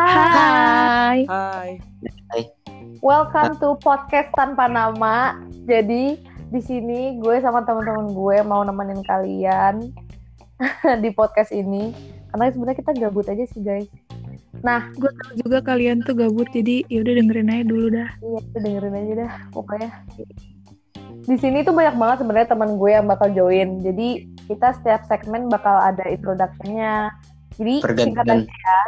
Hai. 0.00 1.28
Hai. 1.28 1.70
Welcome 3.04 3.60
to 3.60 3.76
podcast 3.84 4.32
tanpa 4.32 4.64
nama. 4.64 5.36
Jadi 5.68 6.16
di 6.48 6.60
sini 6.64 7.20
gue 7.20 7.36
sama 7.44 7.68
teman-teman 7.68 8.16
gue 8.16 8.36
mau 8.48 8.64
nemenin 8.64 9.04
kalian 9.04 9.92
di 11.04 11.10
podcast 11.12 11.52
ini 11.52 11.92
karena 12.32 12.48
sebenarnya 12.48 12.78
kita 12.80 12.92
gabut 12.96 13.28
aja 13.28 13.44
sih 13.44 13.60
guys. 13.60 13.92
Nah, 14.64 14.88
gue 14.96 15.12
tahu 15.12 15.32
juga 15.44 15.60
kalian 15.60 16.00
tuh 16.00 16.16
gabut 16.16 16.48
jadi 16.48 16.80
yaudah 16.88 17.20
dengerin 17.20 17.52
aja 17.52 17.64
dulu 17.68 17.86
dah. 17.92 18.08
Iya, 18.24 18.40
dengerin 18.56 18.96
aja 18.96 19.12
dah 19.28 19.32
pokoknya. 19.52 19.90
Di 21.28 21.36
sini 21.36 21.60
tuh 21.60 21.76
banyak 21.76 22.00
banget 22.00 22.24
sebenarnya 22.24 22.48
teman 22.48 22.80
gue 22.80 22.90
yang 22.90 23.04
bakal 23.04 23.28
join. 23.36 23.84
Jadi 23.84 24.32
kita 24.48 24.72
setiap 24.80 25.04
segmen 25.04 25.52
bakal 25.52 25.76
ada 25.76 26.08
introduction-nya. 26.08 27.12
Jadi 27.60 27.84
singkat 27.84 28.24
aja 28.24 28.48
ya. 28.48 28.80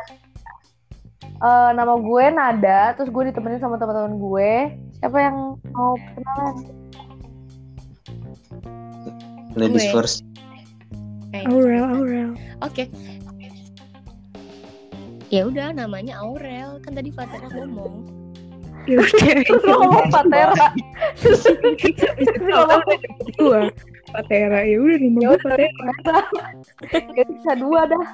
Uh, 1.43 1.75
nama 1.75 1.99
gue 1.99 2.25
Nada, 2.31 2.95
terus 2.95 3.11
gue 3.11 3.35
ditemenin 3.35 3.59
sama 3.59 3.75
teman-teman 3.75 4.15
gue. 4.15 4.53
Siapa 5.03 5.19
yang 5.19 5.59
mau 5.75 5.99
kenalan? 5.99 6.55
Ladies 9.59 9.91
gue. 9.91 9.91
first. 9.91 10.23
Aurel, 11.51 11.83
Aurel. 11.83 12.31
Oke. 12.63 12.87
Okay. 12.87 12.87
Ya 15.35 15.51
udah 15.51 15.75
namanya 15.75 16.23
Aurel, 16.23 16.79
kan 16.87 16.95
tadi 16.95 17.11
Fatera 17.11 17.51
ngomong. 17.51 18.07
Ya 18.87 19.03
udah. 19.03 19.43
ngomong 19.67 20.09
Fatera. 20.15 20.67
ngomong 22.39 22.83
dua. 23.35 23.61
Patera 24.15 24.63
ya 24.63 24.77
udah 24.79 24.99
nama 25.03 25.35
gue 25.35 25.39
Patera. 25.43 26.23
Ya 27.19 27.25
bisa 27.27 27.53
dua 27.59 27.91
dah. 27.91 28.07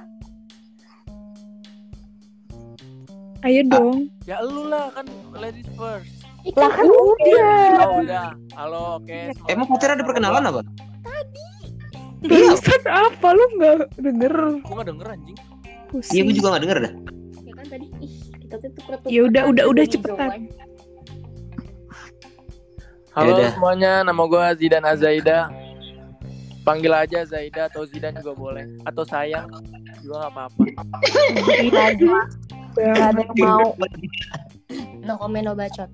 Ayo 3.47 3.63
dong. 3.71 4.11
Ya 4.27 4.43
lu 4.43 4.67
lah 4.67 4.91
kan 4.91 5.07
ladies 5.31 5.71
first. 5.79 6.11
Lah 6.59 6.71
kan 6.75 6.91
udah. 6.91 7.71
Oh 7.87 8.03
udah. 8.03 8.35
Halo, 8.59 8.99
oke. 8.99 9.07
Okay, 9.07 9.31
Emang 9.47 9.71
Patera 9.71 9.95
ada 9.95 10.03
perkenalan 10.03 10.43
apa? 10.43 10.63
Tadi. 11.07 11.47
Barusan 12.27 12.83
apa 12.91 13.29
lu 13.31 13.45
nggak 13.55 13.95
denger? 13.95 14.35
Gue 14.59 14.75
nggak 14.75 14.89
denger 14.91 15.07
anjing. 15.15 15.39
Iya 16.11 16.21
gue 16.27 16.35
juga 16.35 16.47
nggak 16.51 16.63
denger 16.67 16.79
dah. 16.83 16.93
Ya 17.47 17.53
kan 17.55 17.67
tadi 17.71 17.87
ih 18.03 18.15
kita 18.43 18.55
tuh 18.59 18.71
Ya 19.07 19.21
udah 19.31 19.43
udah 19.55 19.65
udah 19.71 19.85
cepetan. 19.87 20.51
Halo 23.15 23.35
Yaudah. 23.35 23.51
semuanya, 23.55 23.93
nama 24.03 24.23
gue 24.27 24.45
Zidan 24.59 24.83
Azaida. 24.83 25.51
Panggil 26.67 26.91
aja 26.91 27.23
Zaida 27.23 27.71
atau 27.71 27.87
Zidan 27.87 28.19
juga 28.19 28.35
boleh. 28.35 28.67
Atau 28.83 29.07
sayang 29.07 29.47
juga 30.03 30.27
nggak 30.27 30.33
apa-apa. 30.35 30.63
Gak 32.79 33.11
ada 33.15 33.23
yang 33.27 33.35
mau. 33.43 33.67
No 35.03 35.19
comment, 35.19 35.45
no 35.51 35.53
bacot. 35.59 35.91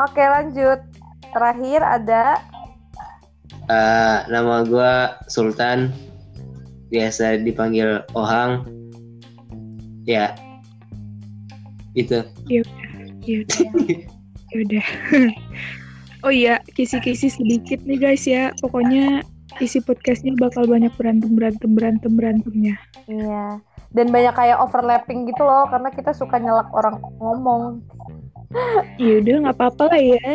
Oke 0.00 0.22
lanjut. 0.24 0.80
Terakhir 1.36 1.80
ada. 1.84 2.40
Uh, 3.68 4.24
nama 4.32 4.64
gue 4.64 4.92
Sultan. 5.28 5.92
Biasa 6.88 7.44
dipanggil 7.44 8.00
Ohang. 8.16 8.64
Ya. 10.08 10.32
Itu. 11.92 12.24
Ya 12.48 12.64
udah. 12.64 12.88
Ya 13.24 14.58
udah. 14.64 14.86
oh 16.24 16.32
iya, 16.32 16.62
kisi-kisi 16.72 17.28
sedikit 17.28 17.84
nih 17.84 17.98
guys 18.00 18.24
ya. 18.24 18.54
Pokoknya 18.64 19.20
isi 19.60 19.82
podcastnya 19.84 20.34
bakal 20.40 20.64
banyak 20.64 20.90
berantem 20.96 21.36
berantem 21.36 21.70
berantem 21.76 22.12
berantemnya. 22.16 22.76
Iya 23.04 23.60
dan 23.94 24.10
banyak 24.10 24.34
kayak 24.34 24.58
overlapping 24.58 25.30
gitu 25.30 25.46
loh 25.46 25.70
karena 25.70 25.88
kita 25.94 26.10
suka 26.10 26.36
nyelak 26.42 26.66
orang 26.74 26.98
ngomong. 27.22 27.78
Ya 28.98 29.22
udah 29.22 29.34
nggak 29.48 29.56
apa-apa 29.58 29.94
lah 29.94 30.02
ya. 30.02 30.28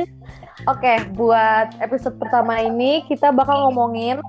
Oke 0.68 0.94
buat 1.16 1.76
episode 1.84 2.16
pertama 2.20 2.60
ini 2.64 3.04
kita 3.08 3.36
bakal 3.36 3.70
ngomongin 3.70 4.20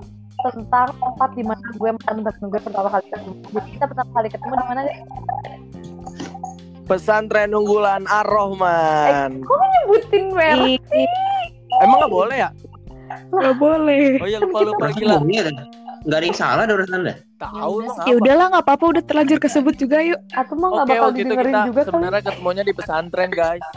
tentang 0.41 0.91
tempat 0.95 1.29
di 1.35 1.43
mana 1.47 1.63
gue 1.75 1.89
mantan 2.07 2.47
gue 2.51 2.59
pertama 2.59 2.87
kali 2.91 3.05
ketemu. 3.07 3.33
Jadi 3.55 3.69
kita 3.79 3.85
pertama 3.87 4.09
kali 4.19 4.27
ketemu 4.31 4.53
di 4.53 4.65
mana 4.67 4.81
pesantren 6.91 7.55
unggulan 7.55 8.03
Ar-Rahman. 8.11 9.39
Eh, 9.39 9.47
kok 9.47 9.59
nyebutin 9.63 10.25
merek 10.35 10.83
sih? 10.91 11.07
Emang 11.79 12.03
nggak 12.03 12.11
boleh 12.11 12.35
ya? 12.35 12.49
Nggak 13.31 13.55
boleh. 13.55 14.19
Oh 14.19 14.27
iya 14.27 14.39
lupa 14.43 14.59
lupa. 14.67 14.85
Gila 14.91 15.23
nggak 15.23 16.17
ada 16.17 16.25
yang 16.25 16.35
salah 16.35 16.63
ada 16.65 16.73
urusan 16.75 17.07
dah 17.07 17.30
tahu 17.41 17.75
ya 18.05 18.13
udahlah 18.17 18.45
nggak 18.53 18.65
apa-apa. 18.65 18.85
Udah 18.97 19.03
terlanjur 19.03 19.39
kesebut 19.41 19.75
juga 19.75 19.97
yuk. 20.05 20.19
Aku 20.37 20.53
mah 20.53 20.69
nggak 20.69 20.87
bakal 20.93 21.09
didengerin 21.13 21.53
kita 21.53 21.67
juga 21.73 21.81
sebenarnya 21.89 22.21
ketemunya 22.21 22.63
di 22.63 22.73
pesantren 22.73 23.31
guys. 23.33 23.65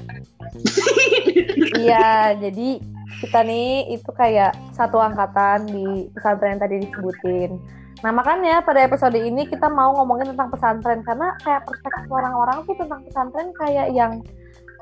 Iya 1.75 2.39
jadi 2.39 2.81
kita 3.21 3.41
nih 3.45 3.93
itu 3.93 4.11
kayak 4.15 4.55
satu 4.73 4.97
angkatan 5.03 5.69
di 5.69 6.09
pesantren 6.15 6.57
yang 6.57 6.63
tadi 6.63 6.77
disebutin. 6.87 7.51
Nah 8.05 8.13
makanya 8.13 8.61
pada 8.63 8.85
episode 8.85 9.17
ini 9.19 9.49
kita 9.49 9.67
mau 9.73 9.97
ngomongin 9.99 10.33
tentang 10.37 10.53
pesantren 10.55 11.01
karena 11.03 11.35
kayak 11.43 11.67
perspektif 11.67 12.09
orang-orang 12.13 12.63
tuh 12.69 12.77
tentang 12.79 13.01
pesantren 13.05 13.49
kayak 13.59 13.91
yang 13.97 14.23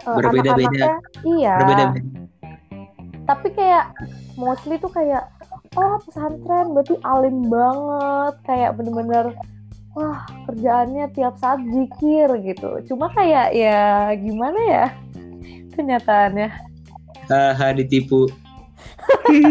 uh, 0.04 0.18
berbeda-beda. 0.20 1.00
iya. 1.24 1.54
Berbeda-beda. 1.62 2.02
Tapi 3.22 3.48
kayak 3.54 3.84
mostly 4.36 4.76
tuh 4.76 4.90
kayak 4.92 5.31
oh 5.76 5.96
pesantren 6.04 6.72
berarti 6.76 6.96
alim 7.04 7.48
banget. 7.48 8.34
Kayak 8.46 8.70
bener-bener 8.80 9.26
wah 9.92 10.24
kerjaannya 10.48 11.12
tiap 11.12 11.36
saat 11.40 11.60
zikir 11.68 12.28
gitu. 12.44 12.80
Cuma 12.92 13.12
kayak 13.12 13.52
ya 13.52 14.12
gimana 14.16 14.60
ya 14.68 14.84
kenyataannya? 15.76 16.48
Haha 17.28 17.76
ditipu. 17.76 18.28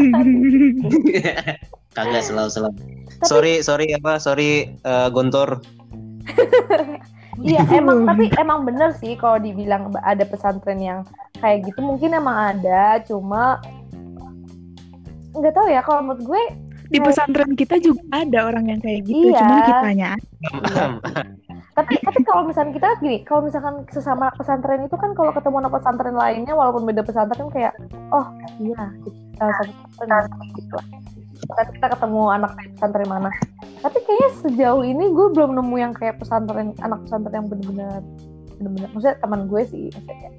Kagak 1.92 2.24
selalu 2.24 2.50
selalu 2.50 2.76
tapi... 3.20 3.28
sorry 3.28 3.53
sorry 3.59 3.86
apa? 3.92 4.14
Sorry 4.18 4.72
uh, 4.88 5.12
gontor. 5.12 5.59
Iya 7.42 7.66
emang 7.74 8.06
tapi 8.06 8.30
emang 8.38 8.70
bener 8.70 8.94
sih 9.02 9.18
kalau 9.18 9.42
dibilang 9.42 9.90
ada 10.06 10.24
pesantren 10.24 10.78
yang 10.78 11.00
kayak 11.42 11.66
gitu. 11.68 11.82
Mungkin 11.82 12.14
emang 12.14 12.58
ada 12.58 13.02
cuma 13.03 13.58
nggak 15.31 15.53
tahu 15.56 15.68
ya 15.72 15.81
kalau 15.84 16.02
menurut 16.03 16.24
gue 16.28 16.44
di 16.92 17.00
pesantren 17.00 17.56
kita 17.56 17.80
juga 17.80 18.03
ada 18.12 18.52
orang 18.52 18.68
yang 18.68 18.80
kayak 18.84 19.08
gitu 19.08 19.31
iya. 19.31 19.40
cuman 19.40 19.59
kitanya 19.64 20.09
iya. 20.19 20.86
tapi 21.78 21.96
tapi 22.03 22.19
kalau 22.28 22.44
misalnya 22.52 22.75
kita 22.75 22.88
gini 23.00 23.18
kalau 23.24 23.47
misalkan 23.47 23.88
sesama 23.96 24.28
pesantren 24.36 24.84
itu 24.84 24.96
kan 25.00 25.16
kalau 25.16 25.31
ketemu 25.31 25.64
anak 25.64 25.72
pesantren 25.80 26.16
lainnya 26.20 26.52
walaupun 26.52 26.84
beda 26.84 27.00
pesantren 27.08 27.47
kayak 27.47 27.72
oh 28.12 28.28
iya 28.59 28.91
kita 29.41 29.53
satu 29.58 29.72
pesantren 29.97 30.47
gitu 30.53 30.74
lah. 30.75 30.88
Kita, 31.41 31.62
kita 31.74 31.88
ketemu 31.97 32.22
anak 32.30 32.52
pesantren 32.53 33.09
mana. 33.09 33.30
Tapi 33.81 33.97
kayaknya 34.06 34.30
sejauh 34.46 34.84
ini 34.86 35.09
gue 35.09 35.28
belum 35.34 35.58
nemu 35.58 35.75
yang 35.81 35.94
kayak 35.97 36.22
pesantren 36.22 36.78
anak 36.86 37.02
pesantren 37.09 37.34
yang 37.34 37.47
benar-benar 37.50 38.06
benar-benar 38.62 38.90
maksudnya 38.94 39.18
teman 39.18 39.41
gue 39.50 39.62
sih 39.66 39.86
maksudnya. 39.90 40.31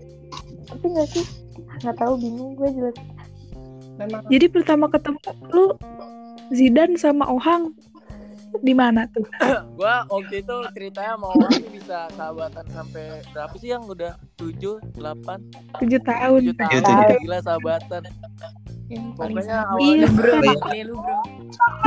Tapi 0.71 0.85
nggak 0.87 1.09
sih? 1.11 1.25
Nggak 1.83 1.97
tahu 1.99 2.13
bingung 2.23 2.55
gue 2.55 2.69
jelas 2.71 2.97
Memang. 4.01 4.23
Jadi 4.29 4.47
pertama 4.49 4.87
ketemu 4.89 5.19
lu 5.53 5.77
Zidan 6.53 6.97
sama 7.01 7.29
Ohang 7.29 7.73
di 8.61 8.77
mana 8.77 9.09
tuh? 9.09 9.25
gua 9.81 10.05
waktu 10.13 10.45
itu 10.45 10.57
ceritanya 10.77 11.17
mau 11.17 11.33
Ohang 11.33 11.65
bisa 11.73 12.09
sahabatan 12.13 12.65
sampai 12.73 13.25
berapa 13.33 13.55
sih 13.57 13.73
yang 13.73 13.85
udah 13.89 14.17
tujuh 14.37 14.77
delapan 14.93 15.41
tujuh 15.81 16.01
tahun. 16.05 16.41
tujuh 16.53 16.57
tahun. 16.61 16.81
Gila 17.25 17.39
sahabatan. 17.41 18.03
Pokoknya 18.93 19.65
awalnya 19.73 20.09
bro, 20.13 20.37
lu 20.85 20.95
bro. 21.01 21.17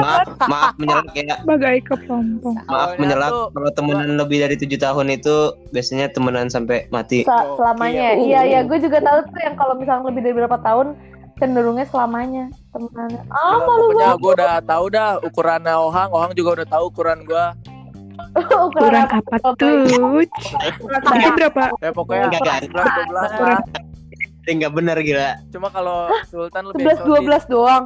Maaf, 0.01 0.25
maaf 0.49 0.73
menyelak 0.81 1.13
ya. 1.13 1.37
Bagai 1.45 1.85
kepompong. 1.85 2.57
Maaf 2.65 2.97
menyelak 2.97 3.29
kalau 3.53 3.69
temenan 3.77 4.17
lebih 4.17 4.41
dari 4.41 4.57
tujuh 4.57 4.81
tahun 4.81 5.13
itu 5.13 5.53
biasanya 5.69 6.09
temenan 6.09 6.49
sampai 6.49 6.89
mati. 6.89 7.21
selamanya. 7.29 8.17
Iya, 8.17 8.41
iya, 8.49 8.59
gue 8.65 8.81
juga 8.81 8.97
tahu 9.05 9.21
tuh 9.29 9.41
yang 9.45 9.53
kalau 9.53 9.77
misalnya 9.77 10.09
lebih 10.09 10.21
dari 10.25 10.33
berapa 10.33 10.57
tahun 10.65 10.97
cenderungnya 11.35 11.85
selamanya 11.87 12.45
temenannya 12.71 13.21
ah 13.31 13.59
malu 13.63 13.91
pokoknya 13.91 14.15
gue 14.15 14.31
udah 14.39 14.53
tahu 14.63 14.85
dah 14.91 15.09
ukuran 15.23 15.61
Ohang 15.67 16.09
Ohang 16.15 16.31
juga 16.33 16.61
udah 16.61 16.67
tahu 16.67 16.83
ukuran 16.91 17.19
gue 17.27 17.45
ukuran 18.67 19.07
apa 19.07 19.35
tuh? 19.55 19.87
ukuran 19.87 21.31
berapa? 21.39 21.71
Ya 21.79 21.91
pokoknya 21.95 22.25
enggak 22.27 22.67
belas 22.67 23.31
lah 23.39 23.59
enggak 24.45 24.71
benar 24.75 24.97
gila. 25.01 25.39
Cuma 25.49 25.67
kalau 25.73 26.11
Sultan 26.29 26.69
lebih 26.69 26.85
sebelas 26.85 26.99
dua 27.01 27.19
belas 27.23 27.43
doang. 27.49 27.83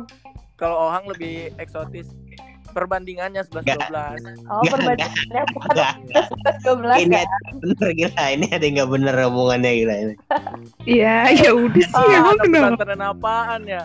Kalau 0.60 0.92
Ohang 0.92 1.08
lebih 1.08 1.56
eksotis 1.56 2.12
perbandingannya 2.80 3.42
11 3.44 3.68
12. 3.92 4.48
Oh, 4.48 4.64
perbandingannya 4.64 5.44
bukan 5.52 5.76
11 6.64 6.80
12 6.80 7.04
ini 7.04 7.16
ya. 7.20 7.28
bener 7.60 7.90
gila, 7.92 8.24
ini 8.32 8.46
ada 8.48 8.64
yang 8.64 8.76
nggak 8.80 8.92
bener 8.96 9.16
omongannya 9.28 9.72
gila 9.84 9.96
ini. 10.00 10.16
Iya, 10.88 11.16
ya 11.36 11.52
udah 11.52 11.88
sih 11.92 12.08
ah, 12.08 12.32
emang 12.32 12.38
kenapa? 12.80 13.08
apaan 13.12 13.62
ya? 13.68 13.84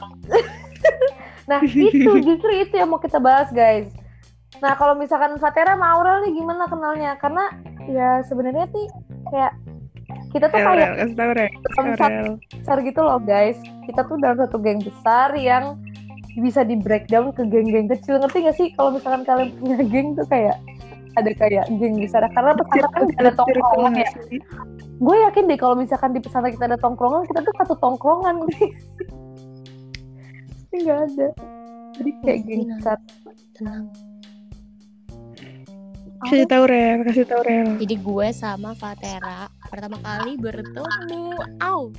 nah, 1.50 1.61
itu 1.67 2.11
justru 2.23 2.50
itu 2.55 2.75
yang 2.79 2.94
mau 2.94 3.02
kita 3.02 3.19
bahas, 3.19 3.50
guys. 3.50 3.91
Nah, 4.62 4.79
kalau 4.79 4.94
misalkan 4.94 5.35
Fatera 5.43 5.75
sama 5.75 5.99
Aurel 5.99 6.31
nih 6.31 6.38
gimana 6.38 6.70
kenalnya? 6.70 7.19
Karena 7.19 7.50
ya 7.90 8.23
sebenarnya 8.25 8.70
sih 8.70 8.87
kayak 9.35 9.52
kita 10.35 10.50
tuh 10.50 10.58
kayak 10.58 10.70
Aurel, 10.70 10.93
Aurel. 11.14 12.35
besar 12.43 12.76
gitu 12.82 13.00
loh 13.06 13.23
guys 13.23 13.55
kita 13.87 14.02
tuh 14.08 14.19
dalam 14.19 14.37
satu 14.40 14.56
geng 14.58 14.82
besar 14.82 15.31
yang 15.38 15.79
bisa 16.39 16.67
di 16.67 16.75
breakdown 16.79 17.31
ke 17.31 17.47
geng-geng 17.47 17.87
kecil. 17.91 18.19
Ngerti 18.19 18.39
gak 18.47 18.57
sih? 18.59 18.69
Kalau 18.75 18.95
misalkan 18.95 19.23
kalian 19.23 19.51
punya 19.59 19.79
geng 19.87 20.09
tuh 20.19 20.27
kayak 20.27 20.57
ada 21.15 21.31
kayak 21.39 21.71
geng 21.79 21.95
besar 22.03 22.27
karena 22.35 22.59
pesantren 22.59 22.91
kan 22.91 23.07
ada 23.23 23.31
tongkrongan 23.39 24.03
ya. 24.03 24.11
gue 24.95 25.17
yakin 25.31 25.47
deh 25.47 25.59
kalau 25.59 25.79
misalkan 25.79 26.11
di 26.11 26.19
pesantren 26.19 26.51
kita 26.55 26.67
ada 26.67 26.79
tongkrongan 26.79 27.23
kita 27.31 27.39
tuh 27.43 27.55
satu 27.55 27.75
tongkrongan. 27.79 28.43
Nggak 30.75 30.99
ada. 31.07 31.29
Jadi 31.95 32.11
kayak 32.27 32.39
geng 32.43 32.63
Tenang. 32.67 32.79
besar. 32.83 32.99
Tenang. 33.55 33.85
Kasih 36.25 36.49
tau 36.49 36.65
Rel, 36.65 37.05
kasih 37.05 37.29
tau 37.29 37.45
Rel. 37.45 37.77
jadi 37.85 38.01
gue 38.01 38.29
sama 38.33 38.73
Fatera 38.73 39.47
pertama 39.69 40.01
kali 40.01 40.41
bertemu. 40.41 41.37
Au 41.61 41.93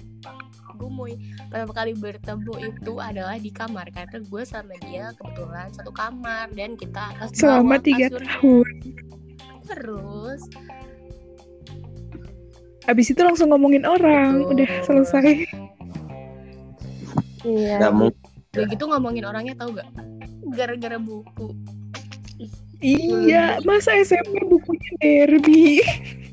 gue 0.76 0.90
mau 0.92 1.08
pertama 1.50 1.74
kali 1.74 1.94
bertemu 1.96 2.54
itu 2.70 2.94
adalah 3.00 3.36
di 3.40 3.50
kamar 3.50 3.88
karena 3.90 4.20
gue 4.22 4.44
sama 4.44 4.76
dia 4.84 5.16
kebetulan 5.16 5.72
satu 5.72 5.90
kamar 5.90 6.52
dan 6.52 6.76
kita 6.76 7.16
atas 7.16 7.32
Selama 7.34 7.80
tiga 7.80 8.12
tahun. 8.12 8.68
terus 9.66 10.42
Abis 12.86 13.10
itu 13.10 13.18
langsung 13.26 13.50
ngomongin 13.50 13.82
orang. 13.82 14.46
Betul. 14.46 14.52
Udah 14.54 14.70
selesai. 14.86 15.34
iya 17.46 17.78
udah 17.90 18.66
gitu 18.72 18.84
ngomongin 18.90 19.26
orangnya 19.26 19.54
tau 19.54 19.70
gak 19.74 19.90
gara-gara 20.54 20.98
buku 21.02 21.50
Iya, 22.84 23.64
masa 23.66 23.98
SMP 24.04 24.46
bukunya 24.46 24.92
Derby. 25.00 25.80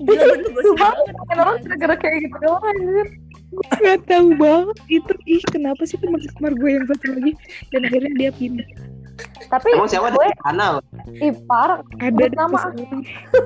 Gila, 0.02 0.36
bener, 0.52 0.74
banget. 0.74 1.14
kan 1.30 1.36
orang 1.38 1.56
gara-gara 1.64 1.94
kayak 1.96 2.16
gitu 2.28 2.36
doang 2.42 2.64
anjir 2.66 3.08
Gak 3.52 4.00
tahu 4.08 4.28
banget 4.40 4.78
itu. 4.88 5.12
Ih, 5.28 5.42
kenapa 5.52 5.82
sih 5.84 6.00
teman 6.00 6.20
kamar 6.38 6.52
gue 6.56 6.70
yang 6.72 6.86
satu 6.88 7.06
lagi? 7.12 7.32
Dan 7.68 7.80
akhirnya 7.84 8.12
dia 8.16 8.30
pindah. 8.32 8.68
tapi 9.52 9.76
Emang 9.76 9.92
siapa 9.92 10.08
gue 10.08 10.24
ih 11.20 11.34
parah 11.44 11.84
Ada 12.00 12.26
nama. 12.32 12.72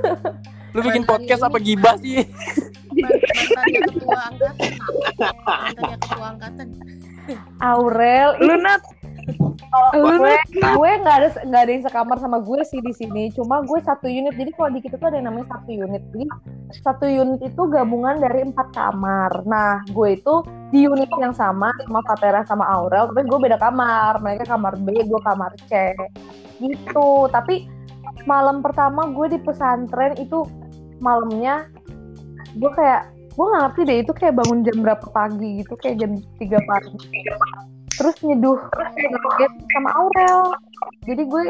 Lu 0.77 0.81
bikin 0.85 1.03
podcast 1.09 1.43
ini. 1.43 1.49
apa 1.51 1.59
gibah 1.59 1.95
sih? 1.99 2.23
mantannya 2.97 3.81
ketua 3.85 4.19
angkatan 4.31 4.73
mantannya 5.45 5.97
ketua 6.01 6.27
angkatan 6.33 6.67
Aurel 7.61 8.29
Lu 8.41 8.55
Nat, 8.63 8.83
oh, 9.75 9.91
gue 9.93 10.35
gue 10.55 10.91
nggak 11.03 11.17
ada 11.19 11.29
nggak 11.43 11.63
ada 11.67 11.73
yang 11.73 11.85
sekamar 11.85 12.17
sama 12.23 12.39
gue 12.43 12.61
sih 12.63 12.81
di 12.83 12.93
sini. 12.95 13.33
Cuma 13.35 13.63
gue 13.67 13.79
satu 13.83 14.07
unit. 14.07 14.35
Jadi 14.39 14.51
kalau 14.55 14.71
di 14.71 14.81
kita 14.83 14.97
tuh 14.99 15.11
ada 15.11 15.17
yang 15.19 15.29
namanya 15.33 15.59
satu 15.59 15.71
unit. 15.71 16.03
Jadi 16.15 16.27
satu 16.83 17.07
unit 17.07 17.41
itu 17.43 17.63
gabungan 17.71 18.23
dari 18.23 18.47
empat 18.47 18.69
kamar. 18.75 19.43
Nah 19.47 19.83
gue 19.91 20.09
itu 20.15 20.35
di 20.71 20.87
unit 20.87 21.11
yang 21.19 21.35
sama 21.35 21.71
sama 21.87 22.01
Fatera 22.07 22.43
sama 22.47 22.65
Aurel 22.67 23.11
tapi 23.11 23.27
gue 23.27 23.39
beda 23.39 23.59
kamar. 23.59 24.23
Mereka 24.23 24.47
kamar 24.47 24.79
B 24.79 24.95
gue 25.03 25.21
kamar 25.23 25.53
C. 25.67 25.95
Gitu. 26.63 27.09
Tapi 27.31 27.67
malam 28.27 28.63
pertama 28.63 29.11
gue 29.11 29.37
di 29.37 29.39
pesantren 29.43 30.19
itu 30.19 30.47
malamnya 30.99 31.69
gue 32.57 32.71
kayak 32.73 33.13
gue 33.37 33.45
nggak 33.45 33.63
ngerti 33.69 33.81
deh 33.85 33.99
itu 34.01 34.13
kayak 34.17 34.35
bangun 34.41 34.65
jam 34.65 34.77
berapa 34.81 35.07
pagi 35.13 35.61
gitu 35.61 35.77
kayak 35.77 35.97
jam 36.01 36.13
3 36.41 36.57
pagi 36.57 36.97
terus 37.97 38.17
nyeduh 38.21 38.61
ngeget 38.97 39.53
sama 39.73 39.91
Aurel 39.97 40.41
jadi 41.09 41.23
gue 41.25 41.45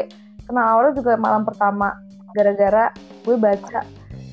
kenal 0.47 0.65
Aurel 0.79 0.93
juga 0.95 1.19
malam 1.19 1.43
pertama 1.43 1.91
gara-gara 2.31 2.91
gue 3.27 3.35
baca 3.35 3.83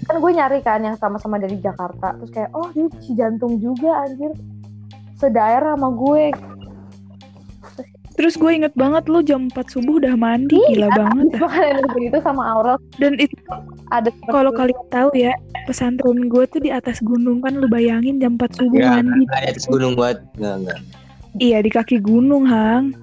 kan 0.04 0.14
gue 0.20 0.30
nyari 0.36 0.58
kan 0.62 0.80
yang 0.84 0.96
sama-sama 1.00 1.40
dari 1.40 1.58
Jakarta 1.58 2.14
terus 2.20 2.30
kayak 2.30 2.50
oh 2.54 2.70
dia 2.70 2.86
si 3.02 3.16
jantung 3.18 3.58
juga 3.58 4.06
anjir 4.06 4.30
sedaerah 5.18 5.74
sama 5.74 5.90
gue 5.90 6.24
Terus 8.14 8.38
gue 8.38 8.46
inget 8.46 8.70
banget 8.78 9.10
lu 9.10 9.26
jam 9.26 9.50
4 9.50 9.74
subuh 9.74 9.98
udah 9.98 10.14
mandi. 10.14 10.54
Gila 10.70 10.86
banget. 10.94 11.34
itu 11.98 12.18
sama 12.22 12.46
Aurel 12.46 12.78
Dan 13.02 13.18
itu 13.18 13.34
ada 13.90 14.06
kalau 14.30 14.54
kalian 14.54 14.86
tahu 14.94 15.10
ya, 15.18 15.34
pesantren 15.66 16.30
gue 16.30 16.46
tuh 16.46 16.62
di 16.62 16.70
atas 16.70 17.02
gunung 17.02 17.42
kan 17.42 17.58
lu 17.58 17.66
bayangin 17.66 18.22
jam 18.22 18.38
4 18.38 18.54
subuh 18.54 18.78
Enggak, 18.78 19.02
mandi. 19.02 19.22
ada 19.34 19.50
atas 19.50 19.66
gunung 19.66 19.98
buat. 19.98 20.22
Enggak, 20.38 20.54
enggak. 20.62 20.78
Iya, 21.36 21.58
di 21.58 21.68
kaki 21.68 21.98
gunung, 21.98 22.44
Hang. 22.44 22.94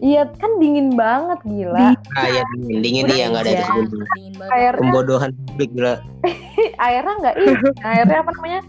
iya 0.00 0.24
kan 0.32 0.48
dingin 0.56 0.96
banget 0.96 1.36
gila 1.44 1.92
Ah, 2.16 2.24
iya 2.24 2.40
dingin, 2.56 2.80
dingin 2.80 3.04
iya 3.10 3.28
enggak 3.28 3.44
ada 3.44 3.52
Aja, 3.52 3.66
gunung. 3.70 4.00
dingin 4.08 4.34
banget 4.34 4.52
airnya 4.54 4.80
Pembodohan 4.80 5.30
publik 5.44 5.70
gila. 5.70 5.94
airnya 6.86 7.14
nggak 7.20 7.34
ih 7.36 7.56
airnya 7.84 8.18
apa 8.18 8.30
namanya 8.32 8.60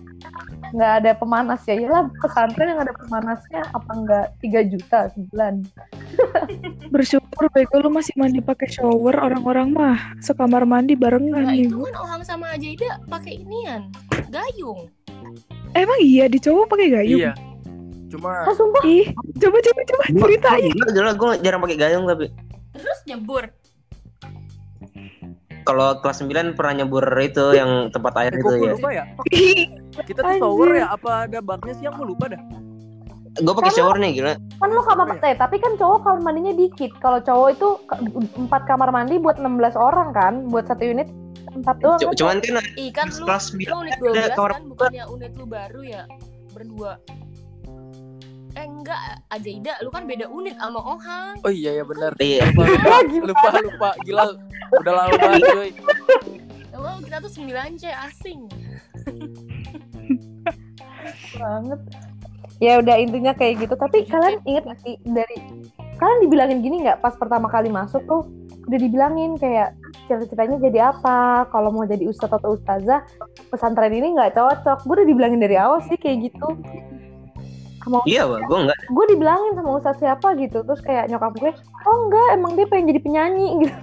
nggak 0.71 0.91
ada 0.97 1.11
pemanas 1.13 1.61
ya 1.63 1.75
iyalah 1.77 2.03
pesantren 2.17 2.67
yang 2.67 2.79
ada 2.79 2.93
pemanasnya 2.97 3.61
apa 3.69 3.91
enggak 3.93 4.25
3 4.43 4.71
juta 4.71 4.99
sebulan 5.09 5.53
Bersyukur 6.93 7.47
bego 7.49 7.79
lu 7.79 7.89
masih 7.89 8.11
mandi 8.13 8.39
pakai 8.39 8.67
shower, 8.67 9.15
orang-orang 9.15 9.71
mah 9.71 9.95
sekamar 10.19 10.63
mandi 10.63 10.93
barengan 10.93 11.31
Nah, 11.41 11.51
nih. 11.53 11.63
itu 11.65 11.79
kan 11.81 11.95
orang 11.97 12.21
sama 12.23 12.51
Ajaida 12.51 12.99
pakai 13.05 13.39
inian 13.39 13.87
gayung 14.27 14.91
Emang 15.71 15.99
iya 16.01 16.27
di 16.27 16.35
cowok 16.37 16.67
pakai 16.67 16.87
gayung? 16.91 17.21
Iya. 17.21 17.31
Cuma 18.11 18.43
ah 18.43 18.55
sumpah 18.55 18.83
Ih, 18.83 19.07
coba 19.39 19.57
coba 19.63 19.81
coba 19.87 20.03
ceritain. 20.27 20.71
Gila, 20.75 20.87
gila 20.91 21.11
gue 21.15 21.29
jarang 21.41 21.61
pakai 21.63 21.77
gayung 21.79 22.05
tapi 22.05 22.27
terus 22.71 22.99
nyebur 23.07 23.43
kalau 25.61 26.01
kelas 26.01 26.25
9 26.25 26.57
pernah 26.57 26.73
nyebur 26.81 27.05
itu 27.21 27.53
yang 27.53 27.93
tempat 27.93 28.13
air 28.17 28.33
eh, 28.33 28.41
itu 28.41 28.49
gue 28.49 28.65
ya. 28.65 28.73
lupa 28.73 28.89
ya? 28.89 29.03
Kita 30.09 30.19
tuh 30.25 30.35
shower 30.41 30.69
ya? 30.73 30.87
Apa 30.89 31.29
ada 31.29 31.37
baknya 31.37 31.73
sih? 31.77 31.85
Aku 31.85 32.01
lupa 32.01 32.33
dah. 32.33 32.41
Gue 33.39 33.53
pakai 33.53 33.71
shower 33.71 33.95
nih 34.01 34.19
gila. 34.19 34.33
kan 34.57 34.69
lo 34.73 34.81
kamar 34.81 35.21
eh, 35.21 35.37
tapi 35.37 35.61
kan 35.61 35.77
cowok 35.77 36.01
kamar 36.01 36.19
mandinya 36.25 36.53
dikit 36.57 36.91
kalau 36.97 37.21
cowok 37.21 37.47
itu 37.53 37.67
empat 38.41 38.61
kamar 38.65 38.89
mandi 38.89 39.21
buat 39.21 39.37
16 39.37 39.73
orang 39.77 40.09
kan 40.13 40.33
buat 40.49 40.65
satu 40.65 40.81
unit 40.85 41.07
empat 41.51 41.81
doang 41.81 41.99
C- 41.99 42.07
kan? 42.07 42.15
cuman 42.17 42.37
kan 42.41 42.53
Ih 42.77 42.89
kan 42.93 43.07
lu, 43.09 43.25
kelas 43.25 43.45
lu 43.57 43.65
9 43.65 43.81
unit 43.81 43.93
ada 43.97 44.33
12 44.33 44.37
kamar 44.37 44.51
kan 44.53 44.63
bukannya 44.69 45.03
unit 45.09 45.31
lu 45.33 45.45
baru 45.49 45.81
ya 45.81 46.03
berdua 46.53 46.91
Eh 48.57 48.65
enggak 48.67 48.99
Ajaida 49.31 49.73
lu 49.81 49.89
kan 49.89 50.03
beda 50.03 50.27
unit 50.27 50.55
sama 50.59 50.79
Ohang 50.79 51.39
Oh 51.43 51.51
iya 51.51 51.79
ya 51.79 51.83
benar. 51.87 52.11
Iya. 52.19 52.51
Lupa, 52.51 52.63
lupa, 52.67 52.97
gila. 53.07 53.25
lupa, 53.31 53.49
lupa. 53.63 53.89
Gila. 54.03 54.25
Udah 54.79 54.93
lama 54.93 55.13
banget 55.15 55.41
cuy. 55.51 55.71
Halo 56.75 56.91
kita 57.05 57.17
tuh 57.23 57.31
9 57.31 57.79
C 57.79 57.83
asing 57.91 58.39
banget 61.35 61.79
ya 62.61 62.77
udah 62.77 62.95
intinya 63.01 63.33
kayak 63.33 63.65
gitu 63.65 63.73
tapi 63.73 64.05
kalian 64.05 64.37
inget 64.45 64.63
gak 64.69 64.79
sih 64.85 64.95
dari 65.01 65.37
kalian 65.97 66.19
dibilangin 66.25 66.59
gini 66.61 66.85
nggak 66.85 67.01
pas 67.01 67.17
pertama 67.17 67.49
kali 67.49 67.73
masuk 67.73 68.05
tuh 68.05 68.29
udah 68.69 68.77
dibilangin 68.77 69.33
kayak 69.41 69.73
cita-citanya 70.05 70.61
jadi 70.61 70.93
apa 70.93 71.49
kalau 71.49 71.73
mau 71.73 71.85
jadi 71.89 72.05
ustadz 72.05 72.37
atau 72.37 72.53
ustazah 72.53 73.01
pesantren 73.49 73.89
ini 73.89 74.13
nggak 74.13 74.37
cocok 74.37 74.85
gue 74.85 74.93
udah 75.01 75.07
dibilangin 75.09 75.41
dari 75.41 75.57
awal 75.57 75.81
sih 75.89 75.97
kayak 75.97 76.29
gitu 76.29 76.47
sama 77.81 77.99
Iya. 78.05 78.23
Gue 78.45 78.57
enggak. 78.61 78.77
gue 78.77 79.05
dibilangin 79.09 79.53
sama 79.57 79.69
ustadz 79.75 79.99
siapa 79.99 80.27
gitu 80.37 80.61
terus 80.61 80.81
kayak 80.81 81.09
nyokap 81.09 81.33
gue 81.37 81.51
oh 81.85 81.95
enggak 82.05 82.27
emang 82.33 82.51
dia 82.53 82.65
pengen 82.69 82.93
jadi 82.93 83.01
penyanyi 83.01 83.47
gitu 83.65 83.75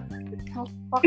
Oh, 0.89 0.99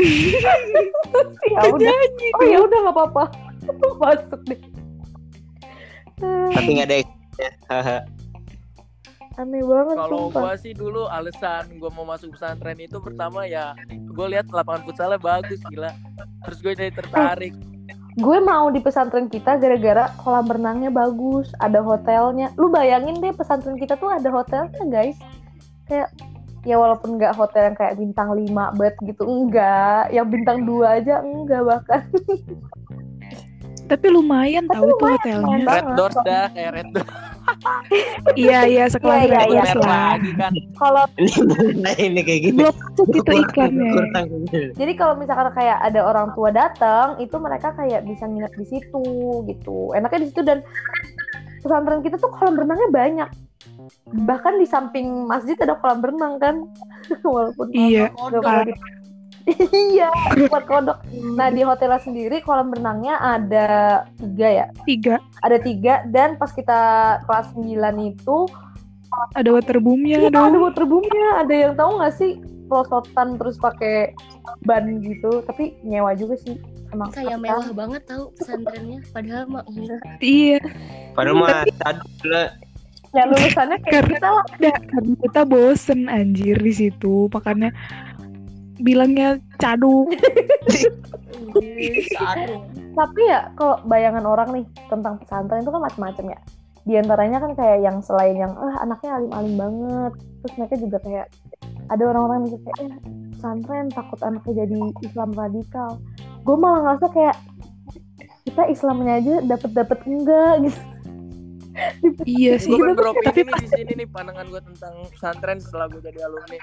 ya 1.52 1.68
udah 1.68 1.92
oh 2.40 2.44
ya 2.46 2.58
udah 2.62 2.78
nggak 2.88 2.96
apa-apa 2.96 3.24
masuk 4.00 4.40
deh 4.48 4.60
Tapi 6.54 6.68
enggak 6.70 6.88
ada 6.88 6.96
ya. 6.96 7.50
Haha. 7.68 7.98
aneh 9.34 9.64
banget 9.64 9.96
Kalau 9.96 10.28
gua 10.28 10.54
sih 10.54 10.72
dulu 10.72 11.08
alasan 11.08 11.76
gua 11.76 11.88
mau 11.92 12.04
masuk 12.04 12.32
pesantren 12.32 12.76
itu 12.78 12.96
pertama 12.96 13.44
ya 13.44 13.72
gue 13.88 14.26
lihat 14.28 14.48
lapangan 14.52 14.84
futsalnya 14.84 15.16
bagus 15.16 15.56
gila. 15.66 15.88
Terus 16.44 16.58
gue 16.60 16.72
jadi 16.76 16.92
tertarik. 16.92 17.56
Gue 18.18 18.38
mau 18.44 18.68
di 18.68 18.80
pesantren 18.84 19.30
kita 19.32 19.56
gara-gara 19.56 20.12
kolam 20.20 20.44
renangnya 20.44 20.92
bagus, 20.92 21.48
ada 21.60 21.80
hotelnya. 21.80 22.52
Lu 22.60 22.68
bayangin 22.68 23.20
deh 23.24 23.32
pesantren 23.32 23.80
kita 23.80 23.96
tuh 23.96 24.12
ada 24.12 24.28
hotelnya 24.28 24.84
guys. 24.88 25.16
Kayak 25.88 26.12
ya 26.62 26.76
walaupun 26.78 27.18
nggak 27.18 27.34
hotel 27.34 27.72
yang 27.72 27.76
kayak 27.76 27.94
bintang 27.98 28.28
5 28.36 28.78
bed 28.78 28.94
gitu 29.08 29.22
enggak, 29.24 30.12
yang 30.12 30.28
bintang 30.28 30.68
2 30.68 30.96
aja 31.00 31.24
enggak 31.24 31.62
bahkan. 31.64 32.02
tapi 33.90 34.06
lumayan 34.08 34.64
tahu 34.72 34.88
itu 34.88 35.04
hotelnya. 35.04 35.56
Red. 35.68 35.86
Doors 35.96 36.16
dah 36.24 36.46
kayak 36.52 36.70
Red 36.80 36.88
Doors. 36.96 37.31
Iya 38.34 38.60
iya 38.64 38.84
sekelas 38.86 39.18
Iya, 39.20 39.28
iya, 39.28 39.40
iya. 39.42 39.44
Doors 39.44 39.68
Merek 39.68 39.82
lah. 39.82 40.00
lagi 40.10 40.30
kan. 40.34 40.52
Kalau 40.74 41.04
Ini 41.12 41.30
nah, 41.82 41.94
ini 41.96 42.20
kayak 42.20 42.40
gini. 42.42 42.56
Belum 42.58 42.74
masuk 42.74 43.06
itu 43.12 43.32
iklannya. 43.34 43.90
Kurang. 43.92 44.26
jadi 44.72 44.92
kalau 44.94 45.14
misalkan 45.16 45.48
kayak 45.52 45.78
ada 45.80 46.00
orang 46.02 46.28
tua 46.32 46.50
datang, 46.50 47.18
itu 47.18 47.36
mereka 47.36 47.68
kayak 47.72 48.02
bisa 48.02 48.24
nginep 48.24 48.52
di 48.54 48.66
situ 48.66 49.04
gitu. 49.44 49.92
Enaknya 49.92 50.20
di 50.20 50.28
situ 50.28 50.42
dan 50.42 50.58
pesantren 51.58 52.00
kita 52.00 52.16
tuh 52.16 52.30
kolam 52.30 52.56
renangnya 52.56 52.88
banyak. 52.88 53.28
Bahkan 54.08 54.54
di 54.56 54.66
samping 54.66 55.06
masjid 55.24 55.54
ada 55.58 55.74
kolam 55.76 56.00
renang 56.00 56.36
kan. 56.36 56.56
walaupun 57.24 57.66
Iya. 57.70 58.08
di- 58.64 58.78
iya 59.88 60.08
buat 60.44 60.64
kodok 60.64 60.98
nah 61.32 61.48
di 61.48 61.60
hotelnya 61.60 61.98
sendiri 61.98 62.40
kolam 62.40 62.70
renangnya 62.70 63.18
ada 63.18 63.68
tiga 64.16 64.48
ya 64.48 64.66
Tiga. 64.82 65.16
ada 65.40 65.56
tiga 65.56 66.06
dan 66.06 66.34
pas 66.34 66.50
kita 66.50 66.80
kelas 67.24 67.50
9 67.52 67.68
itu 68.06 68.38
Ada 69.32 69.52
waterboomnya 69.52 70.16
Iya, 70.18 70.28
ada 70.28 70.40
dong. 70.48 70.64
waterboomnya. 70.64 71.44
Ada 71.44 71.52
yang 71.54 71.72
tahu 71.76 72.00
nggak 72.00 72.14
sih 72.14 72.32
pelosotan 72.64 73.36
terus 73.36 73.60
pakai 73.60 74.16
ban 74.64 74.88
gitu, 74.98 75.44
tapi 75.44 75.76
nyewa 75.82 76.16
juga 76.16 76.32
sih. 76.38 76.56
Emang 76.88 77.12
kayak 77.12 77.36
mewah 77.36 77.68
banget 77.76 78.08
tahu 78.08 78.32
pesantrennya 78.34 79.04
padahal 79.12 79.44
mah 79.50 79.68
Iya. 80.16 80.64
Padahal 81.12 81.36
mah 81.38 81.48
tadi 81.76 82.00
gila. 82.18 82.44
Ya 83.12 83.28
lulusannya 83.28 83.76
kayak 83.78 83.92
Karena- 83.92 84.12
kita 84.16 84.28
lah. 84.30 84.44
Ada 84.48 84.70
karena 84.80 85.14
kita 85.20 85.40
bosen 85.44 86.00
anjir 86.08 86.56
di 86.56 86.72
situ, 86.72 87.28
makanya 87.28 87.68
bilangnya 88.82 89.38
cadu. 89.62 90.10
Tapi 92.92 93.20
ya 93.24 93.48
kalau 93.56 93.80
bayangan 93.88 94.24
orang 94.28 94.48
nih 94.52 94.64
tentang 94.92 95.16
pesantren 95.22 95.64
itu 95.64 95.70
kan 95.72 95.82
macam-macam 95.82 96.26
ya. 96.36 96.40
Di 96.82 96.94
antaranya 96.98 97.38
kan 97.38 97.54
kayak 97.54 97.78
yang 97.86 98.02
selain 98.02 98.34
yang 98.34 98.52
ah 98.58 98.82
anaknya 98.82 99.22
alim-alim 99.22 99.54
banget, 99.54 100.12
terus 100.42 100.54
mereka 100.58 100.74
juga 100.82 100.98
kayak 101.06 101.26
ada 101.88 102.02
orang-orang 102.10 102.50
yang 102.50 102.58
kayak 102.58 102.78
eh 102.82 102.92
pesantren 103.38 103.86
takut 103.94 104.20
anaknya 104.26 104.66
jadi 104.66 104.80
Islam 105.06 105.30
radikal. 105.32 105.90
Gue 106.42 106.56
malah 106.58 106.80
ngerasa 106.82 107.06
kayak 107.14 107.36
kita 108.42 108.62
Islamnya 108.66 109.22
aja 109.22 109.34
dapat-dapat 109.46 109.98
enggak 110.10 110.54
gitu. 110.66 110.80
Iya 112.26 112.60
sih. 112.60 112.74
Gue 112.74 112.92
Tapi 112.98 113.40
nih 113.46 113.54
di 113.62 113.68
sini 113.70 113.92
nih 114.04 114.08
pandangan 114.10 114.46
gue 114.50 114.60
tentang 114.60 114.94
pesantren 115.08 115.58
setelah 115.62 115.86
gue 115.88 116.02
jadi 116.04 116.26
alumni. 116.26 116.58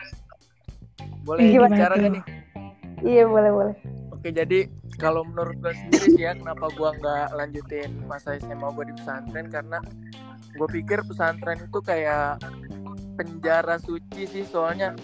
Boleh 1.29 1.53
Gimana 1.53 1.75
bicara 1.77 1.93
gak 2.01 2.11
nih? 2.17 2.23
Iya 3.05 3.23
boleh 3.29 3.51
boleh. 3.53 3.75
Oke 4.09 4.33
jadi 4.33 4.59
kalau 4.97 5.21
menurut 5.23 5.55
gue 5.61 5.73
sendiri 5.77 6.07
sih 6.17 6.23
ya 6.25 6.33
kenapa 6.33 6.67
gue 6.73 6.89
nggak 6.89 7.27
lanjutin 7.37 7.91
masa 8.09 8.35
SMA 8.41 8.67
gue 8.75 8.85
di 8.89 8.93
pesantren 8.97 9.47
karena 9.47 9.79
gue 10.57 10.67
pikir 10.67 11.05
pesantren 11.07 11.61
itu 11.61 11.79
kayak 11.79 12.41
penjara 13.15 13.79
suci 13.79 14.27
sih 14.27 14.43
soalnya 14.43 14.97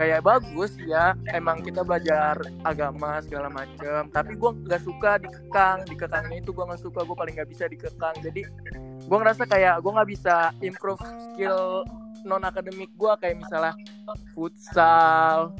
kayak 0.00 0.24
bagus 0.24 0.72
ya 0.88 1.12
emang 1.36 1.60
kita 1.60 1.84
belajar 1.84 2.40
agama 2.64 3.20
segala 3.20 3.52
macem 3.52 4.08
tapi 4.10 4.32
gue 4.32 4.50
nggak 4.64 4.82
suka 4.82 5.20
dikekang 5.20 5.84
dikekangnya 5.86 6.40
itu 6.40 6.50
gue 6.56 6.64
nggak 6.64 6.82
suka 6.82 7.04
gue 7.04 7.16
paling 7.20 7.34
nggak 7.36 7.50
bisa 7.52 7.68
dikekang 7.68 8.16
jadi 8.24 8.42
gue 9.04 9.16
ngerasa 9.20 9.44
kayak 9.44 9.84
gue 9.84 9.92
nggak 9.92 10.10
bisa 10.10 10.56
improve 10.64 11.04
skill 11.30 11.84
non 12.22 12.42
akademik 12.42 12.90
gue 12.92 13.12
kayak 13.16 13.36
misalnya 13.36 13.74
futsal 14.32 15.54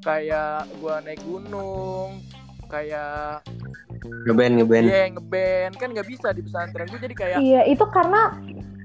kayak 0.00 0.64
gue 0.74 0.94
naik 1.02 1.22
gunung 1.22 2.22
kayak 2.66 3.42
Ngeband 3.98 4.54
ngeband. 4.56 4.86
iya 4.86 5.10
ngeband 5.10 5.74
kan 5.74 5.88
nggak 5.90 6.06
bisa 6.06 6.30
di 6.30 6.40
pesantren 6.40 6.86
gue 6.86 7.00
jadi 7.00 7.14
kayak 7.14 7.36
Iya, 7.40 7.60
itu 7.66 7.82
karena 7.88 8.38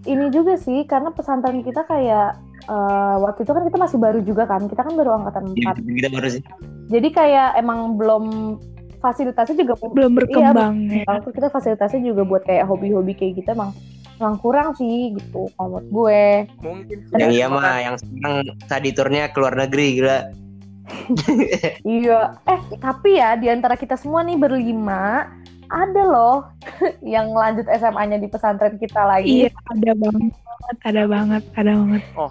ini 0.04 0.28
juga 0.30 0.58
sih, 0.58 0.84
karena 0.84 1.14
pesantren 1.14 1.62
kita 1.62 1.86
kayak 1.86 2.34
eh, 2.66 3.16
waktu 3.20 3.44
itu 3.44 3.52
kan 3.52 3.64
kita 3.64 3.78
masih 3.78 3.98
baru 3.98 4.20
juga 4.20 4.44
kan, 4.44 4.66
kita 4.66 4.82
kan 4.82 4.94
baru 4.96 5.16
angkatan 5.16 5.54
Iya, 5.54 5.78
4. 5.78 6.00
kita 6.02 6.10
baru 6.10 6.28
sih. 6.30 6.42
Jadi 6.90 7.08
kayak 7.12 7.56
emang 7.56 7.96
belum 7.96 8.58
fasilitasnya 8.98 9.56
juga 9.60 9.74
belum 9.86 10.12
berkembang 10.16 10.74
ya. 10.90 11.04
Waktu 11.06 11.30
kita 11.30 11.48
fasilitasnya 11.50 12.02
juga 12.04 12.24
buat 12.24 12.44
kayak 12.44 12.66
hobi-hobi 12.66 13.14
kayak 13.14 13.34
gitu 13.38 13.50
emang 13.52 13.72
emang 14.24 14.40
kurang 14.40 14.72
sih 14.72 15.12
gitu 15.20 15.52
kalau 15.60 15.84
menurut 15.84 15.88
gue. 15.92 16.24
mungkin 16.64 16.98
Yang 17.20 17.32
iya 17.36 17.46
mah 17.52 17.76
yang 17.84 17.96
sekarang 18.00 18.36
tadi 18.72 18.90
turnya 18.96 19.28
ke 19.28 19.38
luar 19.44 19.60
negeri 19.60 20.00
gila. 20.00 20.20
Iya, 21.84 22.40
eh 22.48 22.60
tapi 22.80 23.20
ya 23.20 23.36
di 23.36 23.52
antara 23.52 23.76
kita 23.76 24.00
semua 24.00 24.24
nih 24.24 24.40
berlima 24.40 25.28
ada 25.68 26.04
loh 26.08 26.48
yang 27.04 27.36
lanjut 27.36 27.68
SMA-nya 27.68 28.16
di 28.16 28.32
pesantren 28.32 28.80
kita 28.80 29.04
lagi. 29.04 29.48
Iya, 29.48 29.50
ada 29.52 29.92
banget, 30.00 30.32
ada 30.88 31.04
banget, 31.04 31.44
ada 31.60 31.72
banget. 31.76 32.04
oh 32.16 32.30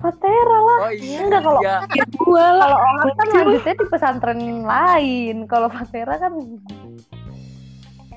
Fatera 0.00 0.58
lah. 0.64 0.78
oh 0.88 0.92
iya 0.96 1.18
Enggak, 1.28 1.40
kalau- 1.44 1.60
iya. 1.60 1.76
Ya 1.92 2.04
gua 2.16 2.46
lah. 2.56 2.68
Kalau 2.72 2.78
orang 2.80 3.08
kan 3.16 3.26
lanjutnya 3.36 3.74
di 3.76 3.86
pesantren 3.88 4.40
lain. 4.64 5.36
Kalau 5.44 5.68
Fatera 5.68 6.14
kan 6.16 6.32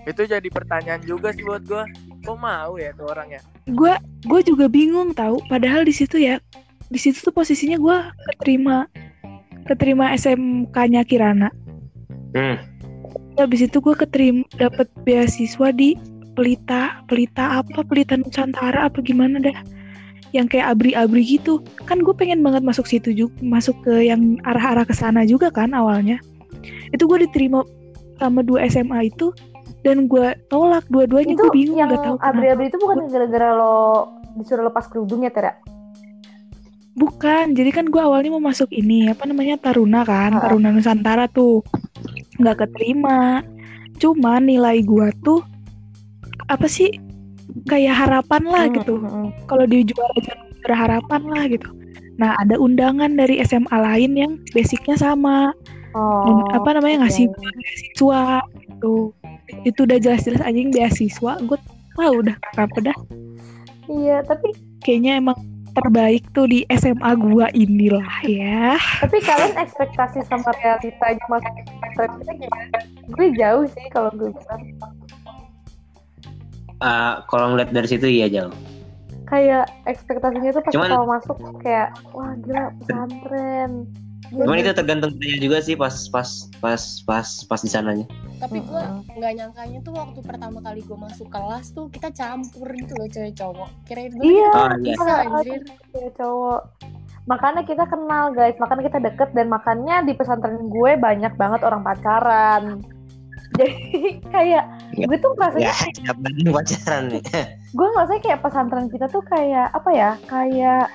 itu 0.04 0.22
jadi 0.28 0.48
pertanyaan 0.52 1.00
juga 1.04 1.32
sih 1.32 1.48
buat 1.48 1.64
gue 1.64 1.84
kok 2.24 2.40
mau 2.40 2.80
ya 2.80 2.96
tuh 2.96 3.12
orang 3.12 3.36
ya 3.36 3.42
Gua 3.72 4.00
gua 4.28 4.40
juga 4.44 4.72
bingung 4.72 5.12
tahu. 5.16 5.40
Padahal 5.48 5.84
di 5.88 5.96
situ 5.96 6.20
ya, 6.20 6.40
di 6.88 7.00
situ 7.00 7.20
tuh 7.24 7.36
posisinya 7.36 7.80
gua 7.80 8.12
keterima 8.32 8.88
keterima 9.68 10.12
SMK-nya 10.16 11.08
Kirana. 11.08 11.50
Hmm. 12.36 12.60
Habis 13.40 13.66
itu 13.66 13.82
gue 13.82 13.96
keterima 13.98 14.46
dapat 14.60 14.86
beasiswa 15.08 15.74
di 15.74 15.98
Pelita, 16.34 17.02
Pelita 17.10 17.62
apa? 17.62 17.82
Pelita 17.86 18.18
Nusantara 18.18 18.90
apa 18.90 19.02
gimana 19.02 19.42
dah? 19.42 19.58
Yang 20.34 20.58
kayak 20.58 20.78
abri-abri 20.78 21.22
gitu. 21.26 21.62
Kan 21.86 22.02
gue 22.02 22.14
pengen 22.14 22.42
banget 22.42 22.66
masuk 22.66 22.86
situ 22.90 23.14
juga, 23.14 23.34
masuk 23.42 23.78
ke 23.86 24.10
yang 24.10 24.38
arah-arah 24.46 24.86
ke 24.86 24.94
sana 24.94 25.26
juga 25.26 25.50
kan 25.54 25.74
awalnya. 25.74 26.18
Itu 26.94 27.06
gue 27.06 27.26
diterima 27.26 27.66
sama 28.22 28.46
dua 28.46 28.66
SMA 28.70 29.10
itu 29.14 29.34
dan 29.84 30.08
gue 30.08 30.28
tolak 30.48 30.88
dua-duanya 30.88 31.36
gue 31.36 31.52
bingung 31.52 31.78
yang 31.78 31.92
gak 31.92 32.02
tahu 32.02 32.16
abri-abri 32.20 32.68
itu 32.68 32.78
bukan 32.78 33.06
gara-gara 33.06 33.52
lo 33.52 34.08
disuruh 34.34 34.66
lepas 34.66 34.88
kerudung 34.88 35.22
ya 35.22 35.30
Tera? 35.30 35.54
Bukan, 36.94 37.58
jadi 37.58 37.74
kan 37.74 37.90
gue 37.90 37.98
awalnya 37.98 38.30
mau 38.30 38.44
masuk 38.44 38.70
ini 38.70 39.10
apa 39.10 39.26
namanya 39.26 39.58
Taruna 39.60 40.06
kan, 40.06 40.38
Ah. 40.38 40.46
Taruna 40.46 40.70
Nusantara 40.70 41.26
tuh 41.26 41.66
nggak 42.38 42.58
keterima. 42.60 43.42
Cuma 43.98 44.38
nilai 44.38 44.82
gue 44.82 45.10
tuh 45.22 45.42
apa 46.46 46.66
sih 46.66 46.94
kayak 47.66 47.98
harapan 47.98 48.44
lah 48.46 48.66
Hmm, 48.70 48.76
gitu. 48.78 48.96
hmm, 48.96 49.10
hmm. 49.10 49.28
Kalau 49.50 49.66
di 49.66 49.82
juara 49.84 50.14
juara 50.22 50.76
harapan 50.78 51.22
lah 51.26 51.44
gitu. 51.50 51.70
Nah 52.14 52.38
ada 52.38 52.56
undangan 52.56 53.10
dari 53.12 53.42
SMA 53.42 53.74
lain 53.74 54.12
yang 54.14 54.32
basicnya 54.54 54.94
sama, 54.96 55.50
Oh, 55.94 56.26
Dan 56.26 56.58
apa 56.58 56.70
namanya 56.74 57.06
ngasih 57.06 57.30
oke. 57.30 57.38
beasiswa 57.38 58.22
gitu. 58.58 59.14
Itu 59.64 59.84
udah 59.84 59.98
jelas-jelas 59.98 60.40
aja 60.40 60.54
yang 60.54 60.72
beasiswa. 60.72 61.34
Gue 61.44 61.58
wah 61.96 62.10
udah 62.10 62.36
kenapa 62.52 62.92
dah. 62.92 62.98
Iya, 63.86 64.24
tapi 64.24 64.56
Kayaknya 64.80 65.20
emang 65.20 65.38
terbaik 65.74 66.28
tuh 66.32 66.46
di 66.46 66.68
SMA 66.70 67.12
gua 67.18 67.48
inilah 67.50 68.06
ya. 68.28 68.78
tapi 69.02 69.18
kalian 69.24 69.58
ekspektasi 69.58 70.22
sama 70.28 70.54
realitanya 70.60 71.24
masuk 71.26 71.50
kita 72.20 72.32
gimana? 72.36 72.78
Gue 73.10 73.28
jauh 73.34 73.66
sih 73.72 73.86
kalau 73.90 74.12
gue 74.14 74.30
bilang. 74.30 74.62
Ah, 76.78 77.24
kalau 77.26 77.56
ngeliat 77.56 77.72
dari 77.72 77.88
situ 77.88 78.06
iya 78.06 78.28
jauh. 78.28 78.52
Kayak 79.24 79.72
ekspektasinya 79.88 80.52
tuh 80.52 80.62
pas 80.62 80.74
Cuman- 80.76 80.92
kalau 80.92 81.08
masuk 81.10 81.38
kayak 81.64 81.90
wah 82.12 82.36
gila 82.44 82.70
pesantren. 82.84 83.72
Cuman 84.36 84.58
itu 84.58 84.72
tergantung 84.72 85.14
kitanya 85.14 85.38
juga 85.40 85.58
sih 85.60 85.76
pas 85.76 85.94
pas 86.08 86.30
pas 86.58 86.82
pas 87.04 87.28
pas 87.44 87.60
di 87.60 87.70
sananya. 87.70 88.08
tapi 88.36 88.60
gue 88.60 88.84
nggak 89.14 89.34
nyangkanya 89.34 89.80
tuh 89.80 89.94
waktu 89.94 90.20
pertama 90.20 90.60
kali 90.60 90.82
gue 90.82 90.98
masuk 90.98 91.28
kelas 91.28 91.72
tuh 91.72 91.88
kita 91.88 92.10
campur 92.10 92.68
gitu 92.70 92.92
loh 92.94 93.08
cewek 93.08 93.34
cowok 93.34 93.70
kirain 93.84 94.12
gue 94.12 94.20
Iya, 94.22 94.50
Oh, 94.52 94.68
iya. 94.74 94.92
bisa 94.92 95.14
anjir 95.22 95.62
ya 95.94 96.10
cowok. 96.14 96.62
Makanya 97.24 97.62
kita 97.62 97.86
kenal 97.86 98.26
guys, 98.32 98.58
makanya 98.58 98.84
kita 98.84 99.00
deket 99.02 99.30
dan 99.32 99.48
makanya 99.48 99.96
di 100.02 100.12
pesantren 100.12 100.68
gue 100.68 100.92
banyak 100.98 101.32
banget 101.34 101.62
orang 101.62 101.82
pacaran. 101.82 102.64
Jadi 103.58 103.80
kayak 104.28 104.66
Ya. 104.92 105.06
gue 105.06 105.18
tuh 105.18 105.32
rasanya 105.36 105.72
Ya, 105.72 106.14
pacaran 106.52 107.04
nih? 107.08 107.22
gue 107.70 107.88
ngerasa 107.88 108.14
kayak 108.20 108.42
pesantren 108.42 108.86
kita 108.88 109.06
tuh 109.08 109.24
kayak 109.24 109.72
apa 109.72 109.90
ya 109.90 110.12
kayak 110.26 110.92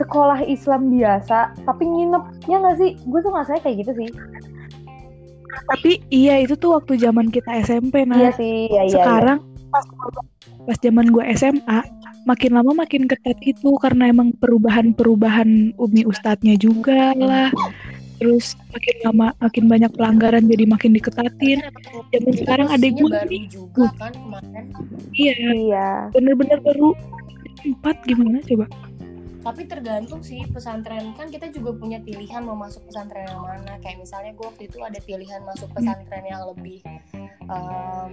sekolah 0.00 0.40
Islam 0.48 0.88
biasa 0.88 1.52
tapi 1.68 1.84
nginep 1.84 2.24
ya 2.48 2.56
nggak 2.56 2.76
sih 2.80 2.90
gue 2.96 3.20
tuh 3.20 3.30
ngerasanya 3.30 3.60
kayak 3.60 3.76
gitu 3.84 3.92
sih 4.00 4.08
Tapi 5.50 6.02
iya 6.14 6.38
itu 6.42 6.54
tuh 6.54 6.78
waktu 6.78 6.98
zaman 6.98 7.28
kita 7.30 7.62
SMP 7.62 8.02
nah. 8.06 8.18
iya 8.18 8.30
sih 8.34 8.70
iya 8.70 8.82
iya 8.86 8.94
Sekarang 8.96 9.38
pas 9.70 9.86
pas 10.66 10.78
zaman 10.82 11.10
gua 11.14 11.26
SMA 11.34 11.82
makin 12.28 12.52
lama 12.54 12.84
makin 12.84 13.08
ketat 13.08 13.38
itu 13.42 13.74
karena 13.80 14.12
emang 14.12 14.34
perubahan-perubahan 14.38 15.74
umi 15.80 16.02
ustadznya 16.04 16.54
juga 16.60 17.16
lah. 17.16 17.48
Terus 18.20 18.52
makin 18.68 18.96
lama 19.08 19.26
makin 19.40 19.64
banyak 19.64 19.90
pelanggaran 19.96 20.44
jadi 20.44 20.64
makin 20.68 20.92
diketatin. 20.92 21.58
Zaman 22.12 22.34
sekarang 22.36 22.68
adek 22.68 22.92
Posisinya 22.92 23.00
gue 23.00 23.10
baru 23.16 23.30
nih 23.32 23.44
juga 23.48 23.84
kan 23.96 24.12
kemarin 24.12 24.64
iya 25.16 25.36
iya 25.56 25.88
bener-bener 26.12 26.58
baru 26.60 26.92
empat 27.64 27.96
gimana 28.04 28.38
coba? 28.44 28.66
Tapi 29.40 29.64
tergantung 29.64 30.20
sih 30.20 30.44
pesantren 30.46 31.16
kan 31.16 31.28
kita 31.28 31.48
juga 31.48 31.72
punya 31.72 31.96
pilihan 31.98 32.44
mau 32.44 32.54
masuk 32.54 32.84
pesantren 32.84 33.24
yang 33.24 33.40
mana. 33.40 33.80
Kayak 33.80 34.04
misalnya 34.04 34.32
gue 34.32 34.44
waktu 34.44 34.62
itu 34.68 34.78
ada 34.80 35.00
pilihan 35.00 35.40
masuk 35.42 35.72
pesantren 35.72 36.24
yang 36.24 36.44
lebih 36.44 36.84
em, 37.48 38.12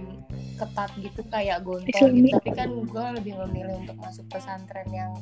ketat 0.56 0.90
gitu 0.96 1.20
kayak 1.28 1.62
gontor 1.62 1.88
Islami. 1.92 2.32
gitu. 2.32 2.36
Tapi 2.40 2.50
kan 2.56 2.70
gue 2.72 3.04
lebih 3.20 3.32
memilih 3.44 3.74
untuk 3.78 3.96
masuk 4.00 4.24
pesantren 4.26 4.88
yang 4.88 5.12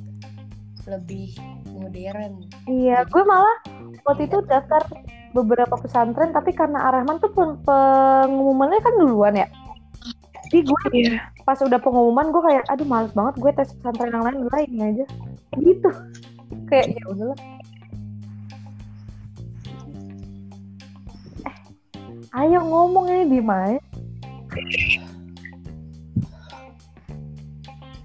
lebih 0.86 1.34
modern. 1.74 2.46
Iya 2.64 3.02
gue 3.04 3.22
malah 3.26 3.58
waktu 4.06 4.30
itu 4.30 4.38
daftar 4.46 4.86
beberapa 5.34 5.74
pesantren 5.74 6.30
tapi 6.30 6.54
karena 6.54 6.86
Arahman 6.86 7.18
tuh 7.18 7.34
peng- 7.34 7.58
pengumumannya 7.66 8.78
kan 8.78 8.94
duluan 8.94 9.34
ya? 9.34 9.50
Jadi 10.46 10.62
gue 10.62 10.80
Iya. 10.94 11.18
pas 11.42 11.58
udah 11.58 11.82
pengumuman 11.82 12.30
gue 12.30 12.42
kayak 12.46 12.64
aduh 12.70 12.86
males 12.86 13.10
banget 13.10 13.34
gue 13.36 13.50
tes 13.52 13.74
pesantren 13.74 14.14
yang 14.14 14.22
lain 14.46 14.68
ini 14.70 14.82
aja 14.94 15.04
gitu. 15.54 15.90
Kayak 16.66 16.86
ya 16.94 17.02
udahlah. 17.06 17.38
Eh 21.46 21.56
ayo 22.36 22.58
ngomong 22.60 23.06
ini 23.08 23.24
di 23.30 23.40
mana 23.40 23.78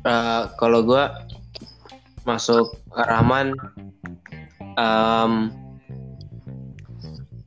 Eh, 0.01 0.43
kalau 0.57 0.81
gue 0.81 1.03
masuk 2.25 2.74
Rahman 2.89 3.53
em 4.74 5.53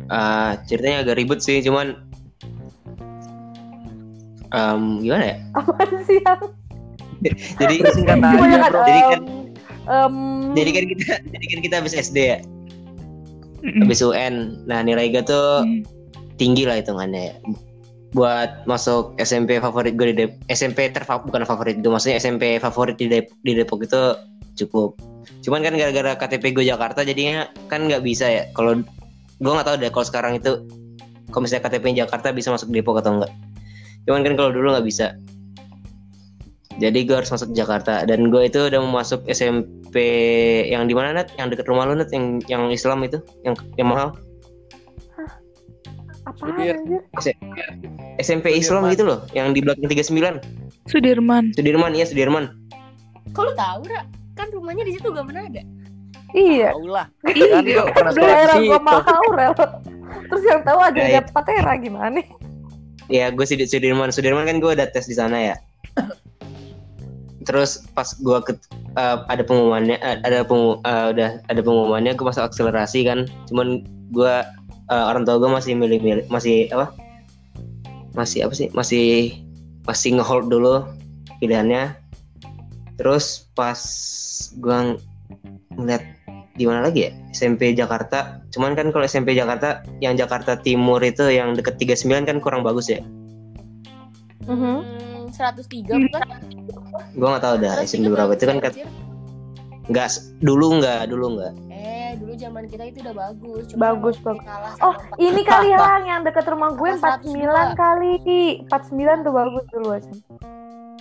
eh, 0.07 0.53
ceritanya 0.71 1.03
agak 1.03 1.19
ribet 1.19 1.43
sih 1.43 1.59
cuman 1.67 1.99
em, 4.55 5.03
gimana 5.03 5.35
ya? 5.35 5.37
Apa 5.59 5.83
sih 6.07 6.23
jadi 7.59 7.75
Singkat 7.91 8.23
aja. 8.23 8.39
Jadi 8.71 9.01
kan- 9.03 9.27
em, 9.87 10.15
jadi 10.53 10.71
kan 10.71 10.85
kita 10.89 11.05
jadi 11.29 11.47
kan 11.47 11.61
kita 11.61 11.75
habis 11.79 11.95
SD 11.95 12.19
ya 12.19 12.39
Mm-mm. 13.61 13.81
habis 13.81 14.01
UN 14.01 14.35
nah 14.65 14.81
nilai 14.81 15.09
gue 15.09 15.23
tuh 15.23 15.65
Mm. 15.65 15.81
tinggi 16.37 16.67
lah 16.67 16.77
hitungannya 16.77 17.23
ya. 17.31 17.35
buat 18.13 18.63
masuk 18.65 19.19
SMP 19.19 19.59
favorit 19.59 19.95
gue 19.95 20.11
di 20.11 20.17
Dep 20.17 20.31
SMP 20.47 20.87
terfavorit 20.89 21.27
bukan 21.27 21.43
favorit 21.43 21.75
itu 21.79 21.89
maksudnya 21.89 22.17
SMP 22.17 22.59
favorit 22.59 22.95
di, 22.95 23.11
Dep- 23.11 23.35
di 23.41 23.55
Depok 23.55 23.83
itu 23.83 24.15
cukup 24.55 24.95
cuman 25.43 25.61
kan 25.61 25.75
gara-gara 25.75 26.15
KTP 26.15 26.55
gue 26.55 26.65
Jakarta 26.65 27.03
jadinya 27.03 27.49
kan 27.67 27.89
nggak 27.89 28.01
bisa 28.01 28.27
ya 28.27 28.43
kalau 28.53 28.79
gue 29.35 29.51
nggak 29.51 29.67
tahu 29.67 29.77
deh 29.79 29.91
kalau 29.91 30.07
sekarang 30.07 30.33
itu 30.39 30.63
kalau 31.31 31.43
misalnya 31.43 31.67
KTP 31.67 31.85
Jakarta 31.97 32.31
bisa 32.31 32.55
masuk 32.55 32.71
Depok 32.71 33.03
atau 33.03 33.19
enggak 33.19 33.33
cuman 34.07 34.21
kan 34.23 34.35
kalau 34.37 34.51
dulu 34.53 34.69
nggak 34.71 34.87
bisa 34.87 35.17
jadi 36.77 36.99
gue 37.01 37.17
harus 37.17 37.31
masuk 37.31 37.51
Jakarta 37.53 38.03
dan 38.03 38.29
gue 38.29 38.43
itu 38.45 38.67
udah 38.67 38.79
mau 38.81 38.99
masuk 38.99 39.23
SMP 39.27 39.95
yang 40.67 40.85
di 40.85 40.93
mana 40.93 41.15
Nat? 41.15 41.31
yang 41.35 41.47
dekat 41.47 41.67
rumah 41.67 41.85
lu 41.85 41.95
Nat? 41.95 42.11
yang 42.11 42.43
yang 42.45 42.67
Islam 42.69 43.03
itu 43.03 43.19
yang 43.43 43.55
yang 43.77 43.89
mahal 43.89 44.11
Sudir. 46.35 46.75
anjir 46.75 47.01
SMP 48.17 48.57
Islam 48.57 48.89
gitu 48.89 49.05
loh, 49.05 49.23
yang 49.31 49.53
di 49.53 49.61
belakang 49.61 49.87
39. 49.87 50.41
Sudirman. 50.89 51.53
Sudirman, 51.53 51.93
iya 51.93 52.09
Sudirman. 52.09 52.49
Lu 53.31 53.53
tahu, 53.53 53.81
Ra? 53.87 54.03
Kan 54.33 54.49
rumahnya 54.51 54.83
di 54.83 54.97
situ 54.97 55.13
gak 55.13 55.21
pernah 55.25 55.45
ada. 55.45 55.63
iya 56.33 56.73
Tahu 56.73 56.87
lah. 56.89 57.07
Iya. 57.29 57.85
Kan 57.87 58.05
gua 58.09 58.25
daerah 58.25 58.57
gue 58.57 58.67
situ. 58.67 58.83
mahal 58.83 59.25
rel 59.31 59.53
terus 60.25 60.43
yang 60.43 60.61
tahu 60.63 60.79
aja 60.81 60.99
Ya, 60.99 61.21
ada 61.21 61.31
patera 61.31 61.73
gimana 61.77 62.19
Ya, 63.07 63.29
gue 63.29 63.45
Sud- 63.45 63.63
Sudirman. 63.63 64.09
Sudirman 64.11 64.43
kan 64.43 64.59
gue 64.59 64.71
udah 64.73 64.89
tes 64.89 65.05
di 65.05 65.15
sana 65.15 65.37
ya. 65.39 65.57
Terus 67.45 67.85
pas 67.93 68.09
gue 68.17 68.39
ke 68.45 68.53
eh, 68.97 69.17
ada 69.29 69.43
pengumumannya, 69.45 70.01
eh, 70.01 70.17
ada 70.25 70.45
pengu, 70.45 70.81
eh, 70.85 71.07
udah 71.13 71.31
ada 71.49 71.61
pengumumannya, 71.61 72.13
gue 72.17 72.27
masuk 72.27 72.45
akselerasi 72.45 73.05
kan. 73.05 73.29
Cuman 73.49 73.85
gue 74.13 74.35
eh, 74.91 75.05
orang 75.05 75.29
tua 75.29 75.41
gue 75.41 75.51
masih 75.53 75.77
milih-milih, 75.77 76.27
masih 76.33 76.69
apa? 76.73 76.93
Masih 78.17 78.49
apa 78.49 78.55
sih? 78.57 78.69
Masih 78.73 79.37
masih 79.85 80.17
ngehold 80.17 80.49
dulu 80.49 80.89
pilihannya. 81.39 81.93
Terus 82.97 83.51
pas 83.53 83.81
gue 84.57 84.99
ngeliat 85.75 86.03
di 86.55 86.65
mana 86.71 86.87
lagi 86.87 87.11
ya 87.11 87.13
SMP 87.35 87.75
Jakarta 87.75 88.39
cuman 88.55 88.79
kan 88.79 88.95
kalau 88.95 89.03
SMP 89.03 89.35
Jakarta 89.35 89.83
yang 89.99 90.15
Jakarta 90.15 90.55
Timur 90.55 91.03
itu 91.03 91.27
yang 91.27 91.59
deket 91.59 91.83
39 91.83 92.31
kan 92.31 92.39
kurang 92.39 92.63
bagus 92.63 92.87
ya 92.87 93.03
Mhm. 94.45 94.61
Hmm, 94.61 95.04
103 95.35 95.99
bukan? 96.01 96.23
gue 97.13 97.27
nggak 97.27 97.43
tahu 97.43 97.55
dah 97.59 97.73
103 97.77 97.85
SMP 97.85 98.07
berapa 98.09 98.33
itu 98.33 98.45
kan 98.45 98.59
kat- 98.59 98.75
anjir. 98.75 98.89
nggak 99.85 100.09
dulu 100.41 100.67
nggak 100.79 101.01
dulu 101.07 101.27
nggak 101.35 101.53
Eh, 101.75 102.17
dulu 102.17 102.33
zaman 102.35 102.65
kita 102.65 102.85
itu 102.87 102.99
udah 103.01 103.13
bagus. 103.13 103.63
Cuma 103.69 103.81
Bagus, 103.91 104.17
bagus. 104.19 104.47
Oh, 104.79 104.95
ini 105.19 105.43
kali 105.43 105.69
yang 105.69 105.83
yang 106.07 106.21
deket 106.23 106.47
rumah 106.47 106.71
gue 106.73 106.95
Apa, 106.95 107.19
49 107.21 107.43
kali. 107.75 108.13
49 108.65 108.71
tuh 109.21 109.33
bagus 109.35 109.65
dulu 109.69 109.89
Asen. 109.93 110.17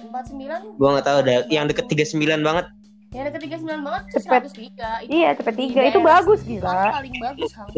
49 0.03 0.75
gue 0.75 0.89
nggak 0.89 1.05
tahu 1.05 1.17
dah 1.21 1.33
yang 1.47 1.65
deket 1.65 1.85
39 1.87 2.17
banget 2.41 2.65
yang 3.09 3.23
deket 3.25 3.41
39 3.45 3.79
banget 3.79 4.01
tuh 4.07 4.19
Cepet. 4.19 4.41
103 4.51 5.05
itu 5.05 5.11
Iya, 5.11 5.29
cepet 5.33 5.53
di 5.53 5.63
tiga 5.67 5.81
itu 5.83 5.93
daerah 5.95 6.09
bagus 6.17 6.39
gila. 6.43 6.73
paling 6.91 7.15
bagus 7.19 7.51
Hang. 7.53 7.69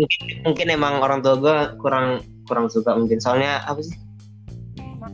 mungkin 0.41 0.65
emang 0.69 0.93
orang 0.97 1.19
tua 1.19 1.35
gue 1.35 1.55
kurang 1.77 2.07
kurang 2.45 2.65
suka 2.65 2.91
mungkin 2.93 3.19
soalnya 3.19 3.59
apa 3.61 3.79
sih 3.79 3.95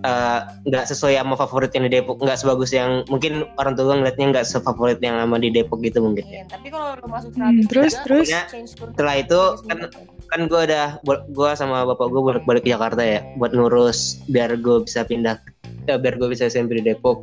Eh, 0.01 0.39
nggak 0.65 0.89
sesuai 0.89 1.13
sama 1.13 1.37
favorit 1.37 1.69
yang 1.77 1.85
di 1.85 1.93
Depok 1.93 2.17
nggak 2.17 2.41
sebagus 2.41 2.73
yang 2.73 3.05
mungkin 3.05 3.45
orang 3.61 3.77
tua 3.77 3.93
gue 3.93 4.01
ngeliatnya 4.01 4.33
nggak 4.33 4.47
sefavorit 4.49 4.97
yang 4.97 5.13
sama 5.21 5.37
di 5.37 5.53
Depok 5.53 5.77
gitu 5.85 6.01
mungkin 6.01 6.25
ya 6.25 6.41
Iya, 6.41 6.43
tapi 6.49 6.73
kalau 6.73 6.97
lu 6.97 7.05
masuk 7.05 7.37
103 7.37 7.45
Hmm, 7.45 7.61
terus 7.69 7.93
terus 8.01 8.25
Pokoknya 8.25 8.43
change 8.49 8.71
to 8.73 8.89
setelah 8.89 9.15
itu 9.21 9.39
kan 9.69 9.77
39. 9.93 10.25
kan 10.25 10.41
gue 10.49 10.61
udah 10.65 10.87
gue 11.05 11.49
sama 11.53 11.85
bapak 11.85 12.07
gue 12.09 12.21
balik 12.23 12.43
balik 12.49 12.63
ke 12.65 12.73
Jakarta 12.73 13.01
ya 13.05 13.21
buat 13.37 13.53
ngurus 13.53 14.25
biar 14.25 14.57
gue 14.57 14.81
bisa 14.81 15.05
pindah 15.05 15.37
ya, 15.85 16.01
biar 16.01 16.17
gue 16.17 16.33
bisa 16.33 16.49
SMP 16.49 16.81
di 16.81 16.89
Depok 16.89 17.21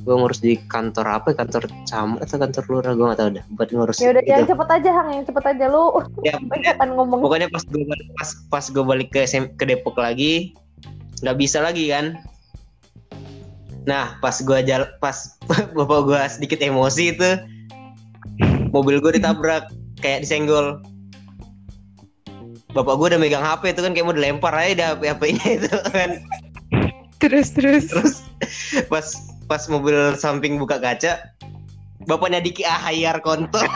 gue 0.00 0.14
ngurus 0.14 0.38
di 0.38 0.54
kantor 0.64 1.18
apa 1.18 1.34
ya, 1.34 1.44
kantor 1.44 1.66
camat 1.84 2.18
atau 2.24 2.36
kantor 2.38 2.64
lurah 2.70 2.92
gue 2.94 3.06
gak 3.06 3.18
tahu 3.18 3.30
dah 3.36 3.44
buat 3.52 3.68
ngurus 3.68 3.98
Ya 3.98 4.14
udah 4.14 4.22
itu 4.22 4.30
yang 4.30 4.46
cepet 4.46 4.68
aja 4.70 4.90
Hang, 4.94 5.08
yang 5.12 5.24
cepet 5.26 5.44
aja 5.44 5.64
lu. 5.66 5.84
Ya, 6.22 6.34
Kan 6.78 6.94
ngomong. 6.94 7.20
pokoknya 7.20 7.50
pas 7.50 7.66
gue 7.66 7.82
pas 8.14 8.30
pas 8.48 8.64
gue 8.64 8.84
balik 8.86 9.08
ke 9.10 9.26
SM 9.26 9.58
ke 9.58 9.66
Depok 9.66 9.98
lagi 9.98 10.54
nggak 11.20 11.36
bisa 11.38 11.58
lagi 11.60 11.88
kan? 11.92 12.16
Nah 13.88 14.16
pas 14.20 14.36
gue 14.36 14.58
jal 14.64 14.88
pas 15.00 15.36
bapak 15.76 16.00
gue 16.08 16.20
sedikit 16.28 16.60
emosi 16.60 17.16
itu 17.16 17.30
mobil 18.70 19.00
gue 19.00 19.16
ditabrak 19.20 19.68
kayak 20.00 20.24
disenggol. 20.24 20.80
Bapak 22.70 23.02
gue 23.02 23.06
udah 23.10 23.20
megang 23.20 23.42
HP 23.42 23.74
itu 23.74 23.80
kan 23.82 23.92
kayak 23.92 24.06
mau 24.06 24.14
dilempar 24.14 24.54
aja 24.54 24.72
dah 24.78 24.88
HP 24.94 25.02
HP-nya 25.10 25.46
itu 25.58 25.76
kan. 25.90 26.10
Terus 27.20 27.48
terus. 27.52 27.84
terus 27.90 28.14
pas 28.86 29.06
pas 29.50 29.62
mobil 29.66 30.14
samping 30.14 30.56
buka 30.56 30.78
kaca 30.78 31.18
bapaknya 32.06 32.40
Diki 32.40 32.64
Ahayar 32.64 33.18
kontol. 33.20 33.66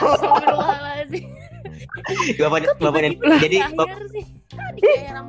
Bapaknya 2.39 2.71
bapaknya 2.79 3.09
jadi 3.43 3.57
bap- 3.75 3.99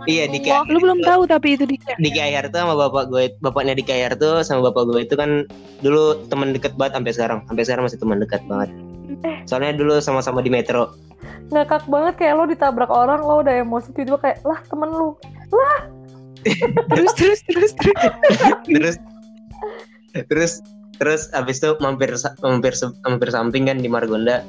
Iya, 0.06 0.24
di 0.30 0.38
Bowo. 0.42 0.66
Lu 0.70 0.78
belum 0.82 1.00
tahu 1.02 1.22
tapi 1.30 1.54
itu 1.54 1.64
dia. 1.66 1.94
Diki 1.98 2.20
Ayar 2.20 2.50
tuh 2.50 2.58
sama 2.62 2.74
bapak 2.74 3.10
gue 3.10 3.32
bapaknya 3.40 3.74
Diki 3.78 3.92
Ayar 3.94 4.18
tuh 4.18 4.42
sama 4.42 4.70
bapak 4.70 4.90
gue 4.90 5.00
itu 5.06 5.14
kan 5.14 5.46
dulu 5.80 6.26
teman 6.28 6.50
deket 6.54 6.74
banget 6.74 6.98
sampai 6.98 7.12
sekarang 7.12 7.38
sampai 7.46 7.62
sekarang 7.64 7.84
masih 7.86 8.00
teman 8.00 8.18
dekat 8.22 8.42
banget 8.48 8.70
soalnya 9.46 9.72
dulu 9.76 10.02
sama-sama 10.02 10.42
di 10.42 10.50
metro 10.50 10.92
Ngakak 11.46 11.86
banget 11.86 12.14
kayak 12.18 12.34
lo 12.42 12.44
ditabrak 12.50 12.90
orang 12.90 13.22
lo 13.22 13.38
udah 13.38 13.62
emosi 13.62 13.94
tiba 13.94 14.18
kayak 14.18 14.42
lah 14.42 14.58
temen 14.66 14.90
lu. 14.90 15.14
Terus 16.90 17.12
terus 17.18 17.40
terus 17.46 17.72
terus. 17.78 17.96
terus 18.66 18.96
terus 20.26 20.52
terus 20.98 21.22
abis 21.38 21.62
itu 21.62 21.70
mampir 21.78 22.10
mampir 22.42 22.74
mampir 23.06 23.30
samping 23.30 23.70
kan 23.70 23.78
di 23.78 23.86
Margonda 23.86 24.42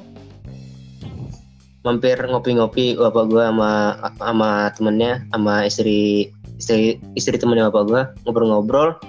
mampir 1.88 2.19
ngopi-ngopi 2.19 3.00
bapak 3.00 3.32
gue 3.32 3.43
sama 3.47 3.95
sama 4.19 4.67
temennya 4.76 5.23
sama 5.32 5.63
istri 5.63 6.28
istri 6.60 7.00
istri 7.15 7.39
temennya 7.39 7.71
bapak 7.71 7.84
gue 7.88 8.02
ngobrol-ngobrol. 8.28 9.00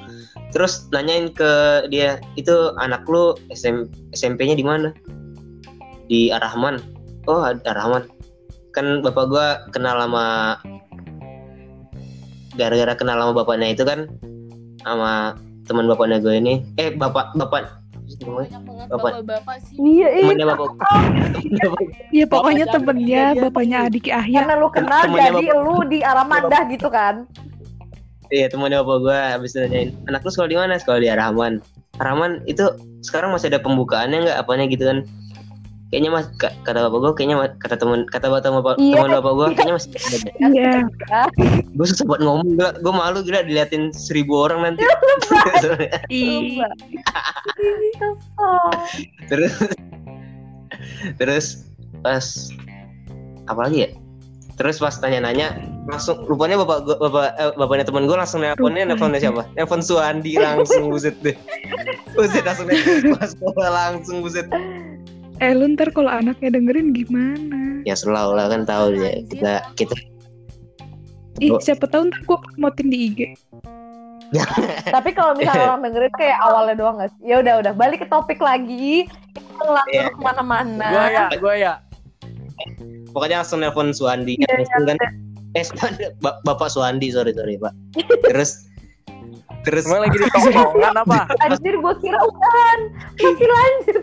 Terus 0.55 0.87
nanyain 0.95 1.35
ke 1.35 1.85
dia 1.93 2.23
itu 2.39 2.73
anak 2.81 3.05
lu 3.11 3.35
SM, 3.53 3.91
SMP-nya 4.15 4.55
di 4.55 4.63
mana? 4.63 4.95
Di 6.07 6.31
Arahman 6.31 6.79
oh 7.27 7.43
Arahman 7.67 8.07
kan 8.73 9.03
bapak 9.03 9.25
gue 9.27 9.47
kenal 9.75 9.99
sama 9.99 10.57
gara-gara 12.55 12.95
kenal 12.95 13.19
sama 13.19 13.33
bapaknya 13.35 13.75
itu 13.75 13.83
kan 13.83 14.07
sama 14.87 15.35
teman 15.67 15.91
bapaknya 15.91 16.23
gue 16.23 16.35
ini. 16.39 16.55
Eh 16.79 16.95
bapak 16.95 17.35
bapak 17.35 17.78
Bapak. 18.29 19.13
bapak-bapak 19.23 19.57
sih. 19.65 19.77
Iya, 19.77 20.09
iya. 20.13 20.23
temannya 20.25 20.47
bapak 20.49 20.71
Ya 22.19 22.25
pokoknya 22.29 22.65
Bapak 22.69 22.75
temennya 22.81 23.25
bapaknya 23.37 23.77
adik 23.89 24.07
Ahya. 24.09 24.39
Karena 24.45 24.55
lu 24.57 24.69
kenal 24.73 25.01
Temennya 25.05 25.31
jadi 25.37 25.49
lu 25.57 25.77
di 25.89 25.99
arah 26.05 26.27
mandah 26.27 26.63
gitu 26.69 26.89
kan. 26.89 27.27
iya 28.29 28.45
temannya 28.53 28.85
bapak 28.85 28.99
gue 29.09 29.21
habis 29.41 29.57
itu 29.57 29.65
nanyain 29.65 29.91
anak 30.05 30.21
lu 30.21 30.29
sekolah 30.29 30.53
di 30.53 30.59
mana 30.61 30.77
sekolah 30.77 31.01
di 31.01 31.09
Arahman 31.09 31.65
Arahman 31.97 32.45
itu 32.45 32.61
sekarang 33.01 33.33
masih 33.33 33.49
ada 33.49 33.57
pembukaannya 33.57 34.29
nggak 34.29 34.39
apanya 34.45 34.69
gitu 34.69 34.85
kan 34.85 35.09
kayaknya 35.89 36.11
mas 36.11 36.29
ka- 36.37 36.53
kata 36.63 36.85
bapak 36.85 36.99
gue 37.01 37.13
kayaknya 37.17 37.37
kata 37.57 37.77
teman 37.77 38.05
kata 38.07 38.29
bapak 38.29 38.51
bapak 38.53 38.75
Iya. 38.77 38.95
teman 38.95 39.11
bapak 39.17 39.33
gue 39.33 39.47
kayaknya 39.57 39.75
masih. 39.75 39.91
Iya. 40.53 40.73
gue 41.65 41.87
susah 41.87 42.05
buat 42.05 42.21
ngomong 42.21 42.45
gila 42.55 42.71
gue 42.77 42.93
malu 42.93 43.19
gila 43.23 43.43
diliatin 43.43 43.91
seribu 43.91 44.37
orang 44.39 44.77
nanti 44.77 44.85
kesel. 45.55 45.75
terus 49.33 49.53
terus 51.17 51.47
pas 52.05 52.25
apa 53.49 53.61
lagi 53.65 53.85
ya 53.85 53.89
terus 54.59 54.77
pas 54.77 54.93
tanya-nanya 54.93 55.55
langsung 55.87 56.27
rupanya 56.27 56.59
bapak 56.59 56.85
gua, 56.85 56.97
bapak 57.01 57.25
eh, 57.39 57.53
bapaknya 57.57 57.85
teman 57.87 58.05
gue 58.05 58.13
langsung 58.13 58.43
nelponnya 58.43 58.85
Rupanya. 58.85 58.87
nelfonnya 58.93 59.21
siapa 59.23 59.43
nelfon 59.55 59.81
Suandi 59.81 60.35
langsung 60.37 60.91
buset 60.91 61.15
deh 61.23 61.33
buset 62.13 62.45
langsung 62.45 62.67
pas 63.17 63.33
gua 63.39 63.67
langsung 63.71 64.21
buset 64.21 64.45
Eh 65.39 65.53
lu 65.53 65.71
ntar 65.71 65.91
kalau 65.91 66.11
anaknya 66.11 66.51
dengerin 66.51 66.91
gimana? 66.91 67.81
ya 67.87 67.95
selalu 67.95 68.37
lah 68.37 68.47
kan 68.49 68.63
tahu 68.63 68.93
ya 68.93 69.23
kita 69.25 69.53
kita 69.75 69.95
Ih 71.39 71.55
Oh. 71.55 71.63
siapa 71.63 71.87
tahu 71.87 72.11
ntar 72.11 72.21
gue 72.21 72.35
promotin 72.37 72.87
di 72.87 72.99
IG. 73.07 73.21
Tapi 74.93 75.11
kalau 75.15 75.33
misalnya 75.33 75.73
orang 75.73 75.87
dengerin 75.87 76.15
kayak 76.19 76.39
awalnya 76.43 76.75
doang 76.75 76.99
gak 76.99 77.15
sih? 77.15 77.23
Ya 77.25 77.39
udah 77.39 77.63
udah 77.63 77.73
balik 77.73 78.03
ke 78.03 78.09
topik 78.09 78.39
lagi. 78.39 79.07
Kita 79.33 79.63
ngelantur 79.63 79.95
Iya. 79.95 80.11
ke 80.11 80.21
mana-mana. 80.21 80.87
Gue 80.91 81.07
ya, 81.09 81.25
gue 81.33 81.55
ya. 81.57 81.75
pokoknya 83.09 83.41
langsung 83.41 83.63
nelfon 83.63 83.91
Suandi 83.91 84.35
langsung 84.37 84.85
kan 84.85 84.99
eh 85.55 85.65
Suandi, 85.65 86.11
Ba- 86.19 86.43
bapak 86.43 86.69
Suandi 86.69 87.09
sorry 87.09 87.31
sorry 87.31 87.55
pak 87.57 87.71
terus 88.29 88.67
terus 89.63 89.87
Emang 89.87 90.03
lagi 90.03 90.17
di 90.17 90.27
tongkrongan 90.29 90.97
apa? 90.99 91.19
Anjir 91.41 91.75
gue 91.75 91.95
kira 91.99 92.19
udahan. 92.19 92.79
Masih 93.17 93.49
lanjut. 93.49 93.97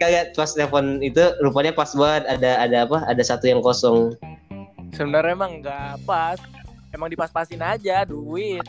Kayak 0.00 0.32
pas 0.32 0.50
nelfon 0.56 1.04
itu 1.04 1.20
rupanya 1.44 1.76
pas 1.76 1.92
banget 1.92 2.24
ada 2.26 2.50
ada 2.64 2.76
apa 2.88 3.04
ada 3.04 3.22
satu 3.22 3.44
yang 3.46 3.60
kosong 3.60 4.16
Sebenarnya 4.94 5.32
emang 5.34 5.52
nggak 5.62 6.02
pas. 6.02 6.38
Emang 6.90 7.06
dipas-pasin 7.06 7.62
aja 7.62 8.02
duit. 8.02 8.66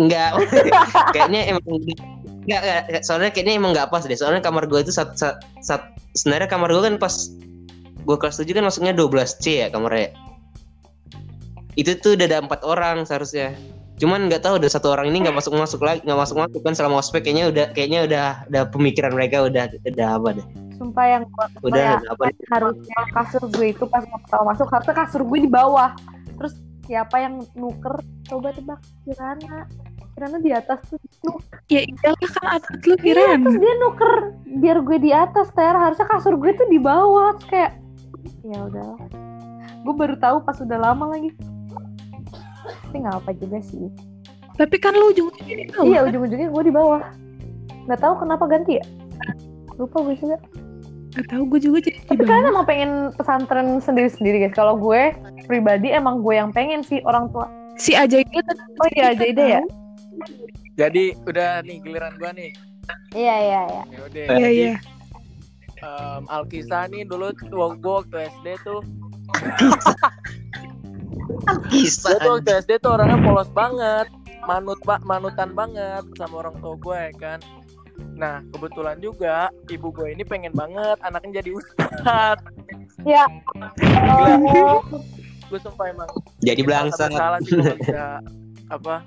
Enggak, 0.00 0.40
kayaknya 1.14 1.52
emang 1.52 1.64
enggak, 2.48 2.60
enggak, 2.88 3.02
soalnya 3.04 3.28
kayaknya 3.28 3.60
emang 3.60 3.76
nggak 3.76 3.92
pas 3.92 4.00
deh. 4.08 4.16
Soalnya 4.16 4.40
kamar 4.40 4.64
gue 4.64 4.80
itu 4.80 4.92
sat, 4.92 5.12
sat, 5.20 5.44
sat- 5.60 5.92
sebenarnya 6.16 6.48
kamar 6.48 6.72
gue 6.72 6.82
kan 6.88 6.96
pas 6.96 7.12
gue 8.00 8.16
kelas 8.16 8.40
7 8.40 8.48
kan 8.56 8.64
masuknya 8.64 8.96
12 8.96 9.44
C 9.44 9.60
ya 9.60 9.68
kamarnya. 9.68 10.16
Itu 11.76 12.00
tuh 12.00 12.16
udah 12.16 12.26
ada 12.26 12.38
empat 12.40 12.64
orang 12.64 13.04
seharusnya. 13.04 13.52
Cuman 14.00 14.26
nggak 14.26 14.42
tahu 14.42 14.56
udah 14.56 14.70
satu 14.72 14.88
orang 14.90 15.12
ini 15.12 15.20
nggak 15.20 15.36
masuk 15.36 15.52
masuk 15.52 15.84
lagi 15.84 16.00
nggak 16.02 16.16
masuk 16.18 16.40
masuk 16.40 16.60
kan 16.64 16.72
selama 16.72 16.98
ospek 16.98 17.20
kayaknya 17.22 17.52
udah 17.52 17.66
kayaknya 17.70 18.00
udah 18.08 18.24
udah 18.48 18.62
pemikiran 18.72 19.12
mereka 19.12 19.44
udah 19.44 19.68
udah 19.84 20.08
apa 20.16 20.28
deh 20.40 20.46
Sumpah 20.80 21.04
yang 21.04 21.22
gue 21.28 21.46
udah 21.68 22.00
Kayak- 22.00 22.08
apa 22.08 22.24
harusnya 22.48 23.00
kasur 23.12 23.42
gue 23.52 23.66
itu 23.68 23.84
pas 23.84 24.00
mau 24.08 24.16
pertama 24.16 24.44
masuk 24.50 24.66
harusnya 24.66 24.96
kasur 24.96 25.22
gue 25.22 25.38
di 25.44 25.50
bawah. 25.52 25.92
Terus 26.40 26.54
siapa 26.88 27.16
yang 27.20 27.44
nuker? 27.52 28.00
Coba 28.24 28.48
tebak 28.50 28.80
Kirana. 29.04 29.68
Kirana 30.16 30.40
di 30.40 30.50
atas 30.50 30.80
tuh. 30.88 30.96
Nuker. 31.20 31.60
Ya 31.68 31.84
iyalah 31.84 32.28
kan 32.32 32.46
atlet 32.56 32.80
lu 32.82 32.94
Iya, 32.96 33.04
kirain. 33.04 33.40
terus 33.44 33.58
dia 33.60 33.74
nuker 33.76 34.12
biar 34.56 34.78
gue 34.80 34.98
di 34.98 35.12
atas 35.12 35.52
ter 35.52 35.76
harusnya 35.76 36.08
kasur 36.08 36.34
gue 36.34 36.50
tuh 36.50 36.66
di 36.66 36.80
bawah 36.80 37.36
Terus 37.36 37.48
kayak 37.52 37.72
ya 38.42 38.58
udahlah 38.64 38.98
gue 39.80 39.94
baru 39.96 40.16
tahu 40.16 40.36
pas 40.42 40.56
udah 40.56 40.78
lama 40.80 41.12
lagi 41.12 41.28
tapi 42.62 42.96
nggak 42.98 43.16
apa 43.16 43.30
juga 43.34 43.58
sih 43.60 43.86
Tapi 44.52 44.76
kan 44.76 44.92
lu 44.92 45.08
ujung-ujungnya 45.08 45.56
di 45.56 45.66
bawah. 45.68 45.84
iya 45.84 46.00
ujung-ujungnya 46.04 46.48
gue 46.48 46.62
di 46.62 46.70
bawah 46.70 47.00
nggak 47.82 47.98
tahu 47.98 48.14
kenapa 48.18 48.44
ganti 48.46 48.76
ya 48.76 48.84
lupa 49.74 49.98
gue 50.02 50.16
juga 50.16 50.36
Gak 51.10 51.26
tau 51.26 51.42
gue 51.42 51.58
juga 51.58 51.78
jadi 51.80 51.96
di 51.96 52.06
tapi 52.06 52.16
bawah. 52.18 52.28
kalian 52.30 52.46
emang 52.48 52.66
pengen 52.66 52.90
pesantren 53.12 53.68
sendiri-sendiri 53.78 54.36
guys 54.40 54.54
kalau 54.54 54.76
gue 54.76 55.10
pribadi 55.44 55.90
emang 55.90 56.20
gue 56.20 56.34
yang 56.34 56.50
pengen 56.50 56.80
sih 56.80 57.02
orang 57.02 57.26
tua 57.28 57.48
Si 57.74 57.92
Aja 57.92 58.14
itu 58.16 58.28
oh 58.76 58.88
iya 58.92 59.10
aja 59.10 59.24
ide 59.24 59.44
ya 59.50 59.62
Jadi 60.76 61.16
udah 61.22 61.60
nih 61.60 61.80
giliran 61.80 62.12
gua 62.14 62.30
nih. 62.30 62.52
iya 63.12 63.36
iya 63.38 63.60
iya 63.64 63.82
Ya 63.86 64.00
udah. 64.02 64.24
Iya 64.30 64.48
iya. 64.50 64.74
em, 65.80 66.22
Alkisah 66.26 66.86
nih 66.86 67.04
dulu 67.04 67.32
gua 67.76 68.00
waktu 68.00 68.16
SD 68.30 68.46
tuh. 68.62 68.80
kisah 71.70 72.16
Dia 72.16 72.22
tuh 72.22 72.30
waktu 72.38 72.50
SD 72.64 72.70
tuh 72.82 72.90
orangnya 72.96 73.18
polos 73.22 73.50
banget. 73.52 74.06
Manut 74.48 74.80
pak 74.82 75.04
manutan 75.04 75.52
banget 75.52 76.04
sama 76.16 76.46
orang 76.46 76.56
tua 76.58 76.74
gue 76.80 76.96
ya 76.96 77.12
kan. 77.20 77.38
Nah 78.16 78.40
kebetulan 78.56 78.96
juga 78.98 79.52
ibu 79.68 79.92
gue 79.92 80.08
ini 80.12 80.24
pengen 80.24 80.56
banget 80.56 80.96
anaknya 81.04 81.44
jadi 81.44 81.50
ustad. 81.54 82.38
ya. 83.04 83.24
Oh, 84.10 84.82
Gue 85.50 85.58
sumpah 85.58 85.90
emang. 85.90 86.06
Jadi 86.40 86.62
Salah 86.62 86.66
belangsa 86.66 87.04
satu 87.10 87.18
salah 87.18 87.38
sih 87.42 87.58
gue 87.58 87.74
bisa 87.82 88.22
apa 88.76 89.02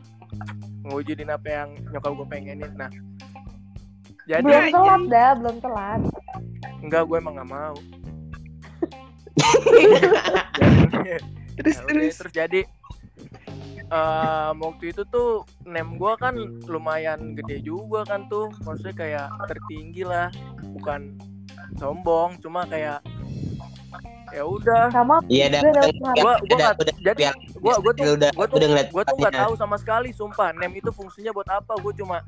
ngewujudin 0.83 1.31
apa 1.31 1.47
yang 1.47 1.69
nyokap 1.89 2.11
gue 2.13 2.27
pengenin. 2.27 2.71
Nah 2.75 2.91
jadi 4.23 4.43
belum 4.43 4.71
telat 4.71 5.01
dah 5.11 5.31
belum 5.39 5.55
telat. 5.63 6.01
Enggak 6.83 7.07
gue 7.07 7.17
emang 7.17 7.39
gak 7.39 7.47
mau 7.47 7.75
Terus 11.53 11.75
Ya 11.75 11.81
udah, 11.81 11.89
terus. 11.89 12.15
terus 12.17 12.33
jadi 12.33 12.61
eh 13.83 14.49
waktu 14.57 14.89
itu 14.89 15.05
tuh 15.05 15.45
nem 15.63 15.85
gue 15.93 16.13
kan 16.17 16.33
lumayan 16.65 17.37
gede 17.37 17.61
juga 17.61 18.01
kan 18.03 18.25
tuh. 18.25 18.49
Maksudnya 18.63 18.95
kayak 18.95 19.27
tertinggi 19.45 20.01
lah. 20.01 20.33
Bukan 20.73 21.13
sombong 21.77 22.41
cuma 22.41 22.65
kayak 22.65 23.05
ya 24.33 24.43
udah. 24.43 24.89
Sama 24.89 25.21
iya 25.29 25.45
dah 25.47 25.61
dapet 25.61 25.93
Gua- 25.93 26.13
gua 26.17 26.33
udah 26.41 26.55
nggak- 26.57 26.77
udah 26.81 26.95
jadi 27.05 27.23
gue 27.53 27.73
gue 27.79 27.93
tuh 27.93 28.11
udah 28.17 28.29
gue 28.33 28.45
tuh 28.49 28.57
udah 28.57 28.67
ngeliat 28.67 28.89
gue 28.89 29.03
tuh 29.05 29.15
nggak 29.15 29.35
tahu 29.37 29.53
sama 29.55 29.75
sekali 29.77 30.09
sumpah. 30.09 30.49
Nem 30.57 30.73
itu 30.73 30.89
fungsinya 30.89 31.29
buat 31.29 31.47
apa? 31.47 31.77
Gue 31.77 31.93
cuma 31.93 32.25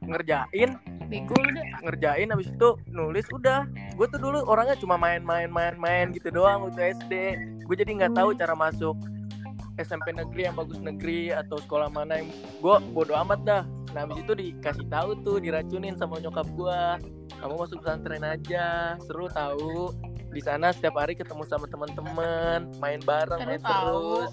ngerjain 0.00 0.78
Bego 1.08 1.34
ngerjain 1.82 2.28
habis 2.30 2.46
itu 2.46 2.68
nulis 2.88 3.26
udah. 3.32 3.66
Gue 3.96 4.06
tuh 4.06 4.20
dulu 4.20 4.44
orangnya 4.44 4.76
cuma 4.76 4.94
main-main 4.94 5.50
main-main 5.50 6.12
gitu 6.12 6.30
doang 6.30 6.68
waktu 6.68 6.94
SD 6.94 7.12
gue 7.68 7.76
jadi 7.76 7.90
nggak 8.00 8.16
tahu 8.16 8.32
cara 8.32 8.56
masuk 8.56 8.96
SMP 9.78 10.10
negeri 10.10 10.50
yang 10.50 10.56
bagus 10.58 10.80
negeri 10.82 11.30
atau 11.30 11.60
sekolah 11.62 11.92
mana 11.92 12.18
yang 12.18 12.28
gue 12.58 12.76
bodo 12.90 13.14
amat 13.14 13.40
dah. 13.46 13.62
Nah 13.94 14.04
habis 14.04 14.18
itu 14.24 14.32
dikasih 14.34 14.88
tahu 14.90 15.14
tuh 15.22 15.36
diracunin 15.38 15.94
sama 15.94 16.18
nyokap 16.18 16.48
gue 16.56 16.80
kamu 17.38 17.54
masuk 17.54 17.78
pesantren 17.84 18.26
aja 18.26 18.98
seru 19.06 19.30
tahu. 19.30 19.94
Di 20.28 20.42
sana 20.44 20.74
setiap 20.74 20.98
hari 20.98 21.14
ketemu 21.14 21.46
sama 21.46 21.70
teman-teman 21.70 22.68
main 22.82 23.00
bareng 23.06 23.46
main 23.46 23.62
tahu. 23.62 24.26
terus. 24.26 24.32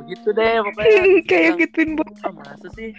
Begitu 0.00 0.28
deh 0.32 0.54
pokoknya 0.64 1.02
Kayak 1.28 1.52
gituin 1.60 1.90
buat 2.00 2.14
ah 2.24 2.32
masa 2.32 2.68
sih? 2.72 2.90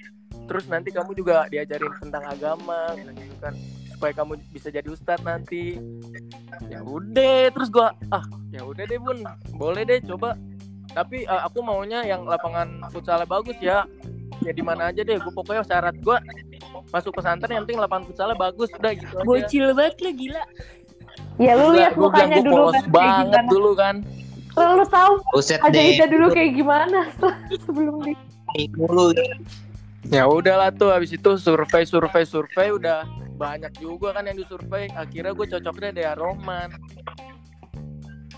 Terus 0.45 0.65
nanti 0.69 0.93
kamu 0.93 1.17
juga 1.17 1.49
diajarin 1.49 1.91
tentang 1.97 2.23
agama 2.29 2.93
gitu 3.01 3.35
kan 3.41 3.55
supaya 3.95 4.11
kamu 4.11 4.37
bisa 4.51 4.67
jadi 4.69 4.85
ustadz 4.91 5.23
nanti 5.23 5.79
ya 6.71 6.79
udah 6.81 7.51
terus 7.51 7.69
gua 7.69 7.93
ah 8.09 8.23
ya 8.51 8.61
udah 8.63 8.83
deh 8.87 8.99
bun. 8.99 9.19
Boleh 9.55 9.83
deh 9.83 9.99
coba. 10.03 10.39
Tapi 10.95 11.27
eh, 11.27 11.41
aku 11.43 11.59
maunya 11.59 12.03
yang 12.07 12.23
lapangan 12.23 12.87
futsalnya 12.89 13.27
bagus 13.27 13.57
ya. 13.59 13.83
Ya 14.43 14.51
di 14.51 14.63
mana 14.63 14.91
aja 14.91 15.01
deh 15.01 15.17
gua 15.19 15.33
pokoknya 15.33 15.63
syarat 15.67 15.95
gua 15.99 16.19
masuk 16.91 17.15
pesantren 17.15 17.51
yang 17.51 17.63
penting 17.67 17.79
lapangan 17.81 18.05
futsalnya 18.07 18.37
bagus. 18.37 18.69
Udah 18.75 18.91
gitu 18.95 19.15
aja. 19.15 19.25
Bocil 19.27 19.65
banget 19.75 19.95
lu 20.01 20.11
gila. 20.15 20.43
ya 21.35 21.51
lu 21.59 21.75
lihat 21.75 21.93
mukanya 21.99 22.39
gua 22.39 22.47
dulu 22.47 22.55
polos 22.55 22.75
kan 22.75 22.85
banget 22.91 23.43
gimana. 23.43 23.51
dulu 23.51 23.71
kan. 23.75 23.95
Lu, 24.55 24.63
lu 24.79 24.85
tahu 24.87 25.13
Buset 25.35 25.59
aja 25.59 25.71
deh. 25.75 25.83
Ida 25.95 26.05
dulu 26.07 26.27
kayak 26.31 26.51
gimana 26.55 26.99
sebelum 27.67 27.95
di 28.07 28.13
mulu. 28.79 29.11
ya 30.13 30.23
udahlah 30.29 30.69
tuh 30.71 30.93
habis 30.93 31.11
itu 31.11 31.31
survei 31.35 31.83
survei 31.83 32.23
survei 32.23 32.69
udah 32.71 33.03
banyak 33.35 33.73
juga 33.75 34.11
kan 34.11 34.23
yang 34.23 34.35
disurvei 34.35 34.87
akhirnya 34.89 35.31
gue 35.31 35.47
cocok 35.49 35.75
deh 35.77 35.91
di 35.93 36.03
Aroman. 36.03 36.71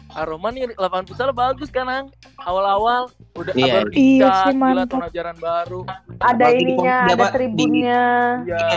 Aroman 0.09 0.51
nih 0.51 0.73
lapangan 0.73 1.05
futsal 1.05 1.29
bagus 1.29 1.69
kan 1.69 1.85
Ang? 1.85 2.05
Awal-awal 2.39 3.05
udah 3.35 3.53
Iya. 3.53 3.73
baru 3.75 3.87
Iya. 3.87 4.25
dicat 4.25 4.33
sih, 4.43 4.55
gila 4.57 4.83
tahun 4.83 5.03
ajaran 5.05 5.37
baru. 5.37 5.79
Ada 6.17 6.25
Apalagi 6.25 6.57
di 6.57 6.63
ininya 6.63 6.81
pom- 6.95 7.05
ada 7.05 7.13
apa, 7.13 7.23
di- 7.23 7.33
tribunnya 7.33 8.03
ya 8.43 8.67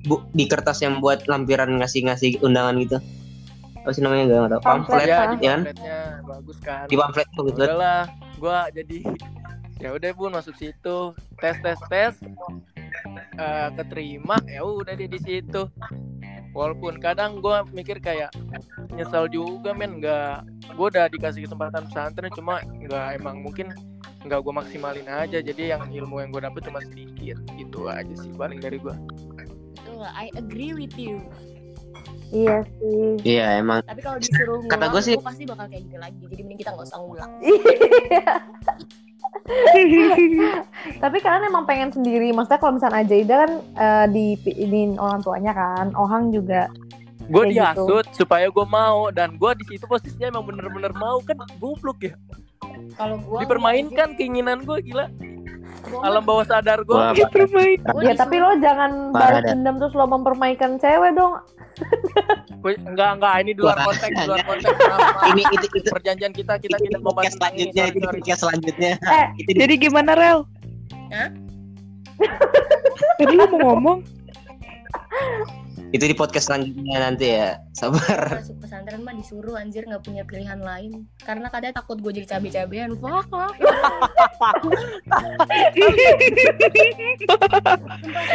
Bu, 0.00 0.24
di 0.30 0.44
kertas 0.46 0.80
yang 0.80 0.96
buat 0.98 1.28
lampiran 1.28 1.76
ngasih-ngasih 1.76 2.40
undangan 2.40 2.72
gitu. 2.78 2.96
Apa 3.76 3.90
sih 3.90 4.00
namanya 4.00 4.24
gak 4.24 4.48
tahu. 4.50 4.60
Pamflet, 4.62 4.64
Pamflet, 4.64 5.04
ya 5.04 5.04
di 5.04 5.12
ya 5.12 5.20
kan? 5.20 5.60
pamfletnya 5.60 5.98
bagus 6.24 6.58
kan? 6.58 6.84
Di 6.86 6.96
pamflet 6.96 7.28
tuh 7.30 7.42
gitu. 7.44 7.60
udahlah 7.60 8.02
gue 8.34 8.58
jadi 8.74 8.98
ya 9.82 9.88
udah 9.90 10.10
bun 10.14 10.32
masuk 10.32 10.54
situ. 10.54 10.98
Tes 11.36 11.56
tes 11.58 11.76
tes 11.86 12.12
Eh, 13.40 13.68
keterima 13.72 14.36
ya 14.44 14.60
udah 14.60 14.92
deh 14.92 15.08
di 15.08 15.16
situ 15.16 15.64
walaupun 16.52 17.00
kadang 17.00 17.40
gue 17.40 17.56
mikir 17.72 17.96
kayak 17.96 18.28
nyesal 18.92 19.24
juga 19.26 19.72
men 19.72 19.96
nggak 19.96 20.44
gue 20.68 20.86
udah 20.92 21.08
dikasih 21.08 21.48
kesempatan 21.48 21.88
pesantren 21.88 22.28
cuma 22.30 22.60
nggak 22.60 23.16
emang 23.16 23.40
mungkin 23.40 23.72
nggak 24.20 24.44
gue 24.44 24.52
maksimalin 24.52 25.08
aja 25.08 25.40
jadi 25.40 25.72
yang 25.72 25.88
ilmu 25.88 26.20
yang 26.20 26.28
gue 26.28 26.42
dapet 26.42 26.68
cuma 26.68 26.84
sedikit 26.84 27.40
itu 27.56 27.80
aja 27.88 28.12
sih 28.12 28.28
paling 28.36 28.60
dari 28.60 28.76
gue 28.76 28.92
Betul, 29.72 30.04
I 30.04 30.28
agree 30.36 30.76
with 30.76 30.92
you. 31.00 31.24
iya 32.28 32.60
sih 32.76 33.16
Iya 33.24 33.58
emang. 33.58 33.80
Tapi 33.82 34.04
kalau 34.04 34.20
disuruh 34.20 34.60
ngulang, 34.60 34.70
Kata 34.70 34.86
gua 34.86 35.00
sih- 35.00 35.16
gua 35.16 35.32
pasti 35.32 35.42
bakal 35.48 35.66
kayak 35.66 35.82
gitu 35.88 35.96
lagi. 35.96 36.20
Jadi 36.28 36.40
mending 36.44 36.58
kita 36.60 36.70
nggak 36.76 36.86
usah 36.86 36.98
ngulang. 37.00 37.30
Tapi 41.02 41.16
kalian 41.20 41.48
emang 41.50 41.64
pengen 41.66 41.90
sendiri. 41.90 42.30
Maksudnya 42.30 42.60
kalau 42.60 42.76
misalnya 42.76 42.98
Ajaida 43.02 43.34
kan 43.46 43.52
eh, 43.76 44.06
di 44.10 44.26
ini 44.54 44.94
orang 44.96 45.20
tuanya 45.24 45.52
kan 45.54 45.90
Ohang 45.96 46.30
juga 46.30 46.70
gue 47.30 47.46
Kayak 47.46 47.50
gitu. 47.50 47.54
dihasut 47.86 48.06
supaya 48.10 48.46
gue 48.50 48.66
mau 48.66 49.06
dan 49.14 49.38
gue 49.38 49.50
di 49.62 49.64
situ 49.70 49.86
posisinya 49.86 50.34
emang 50.34 50.44
bener-bener 50.50 50.90
mau. 50.98 51.22
Kan 51.22 51.38
goblok 51.62 52.02
ya. 52.02 52.14
Kalau 52.98 53.22
gua 53.22 53.46
dipermainkan 53.46 54.18
keinginan 54.18 54.66
gue 54.66 54.78
gila 54.82 55.06
alam 56.00 56.22
bawah 56.22 56.44
sadar 56.44 56.80
gue 56.80 56.92
Wah, 56.92 57.12
Ya 57.12 57.26
permain. 57.26 57.80
gua 57.82 58.02
Ya 58.02 58.14
tapi 58.14 58.36
lo 58.36 58.52
jangan 58.58 59.10
Parah 59.10 59.38
balas 59.38 59.48
dendam 59.48 59.76
terus 59.76 59.92
lo 59.92 60.04
mempermainkan 60.06 60.76
cewek 60.76 61.10
dong. 61.12 61.40
enggak 62.60 63.10
enggak 63.16 63.34
ini 63.40 63.50
di 63.50 63.60
luar 63.60 63.78
konteks 63.80 64.12
di 64.12 64.26
luar 64.26 64.44
konteks 64.44 64.76
ini 65.32 65.42
itu 65.48 65.66
itu 65.72 65.88
perjanjian 65.88 66.28
kita 66.30 66.54
kita 66.56 66.76
itu 66.76 66.84
tidak 66.86 67.00
membahas 67.00 67.32
ini 67.32 67.36
selanjutnya 67.38 67.84
itu 67.86 67.98
sorry. 67.98 68.08
podcast 68.12 68.40
selanjutnya 68.42 68.92
Eh, 69.00 69.26
itu 69.38 69.50
di 69.50 69.58
Jadi 69.58 69.74
gimana 69.80 70.12
Rel? 70.12 70.38
Hah? 71.08 71.28
Tadi 73.16 73.32
lu 73.32 73.44
mau 73.48 73.58
ngomong? 73.72 73.98
itu 75.90 76.04
di 76.06 76.14
podcast 76.14 76.46
selanjutnya 76.50 77.02
nanti 77.02 77.34
ya 77.34 77.58
sabar. 77.74 78.38
Masuk 78.38 78.62
pesantren 78.62 79.02
mah 79.02 79.14
disuruh 79.14 79.58
anjir 79.58 79.82
nggak 79.82 80.06
punya 80.06 80.22
pilihan 80.22 80.62
lain. 80.62 81.10
Karena 81.18 81.50
kadang 81.50 81.74
takut 81.74 81.98
gue 81.98 82.12
jadi 82.14 82.38
cabe-cabean. 82.38 82.94
Fuck 82.94 83.30
lah 83.34 83.50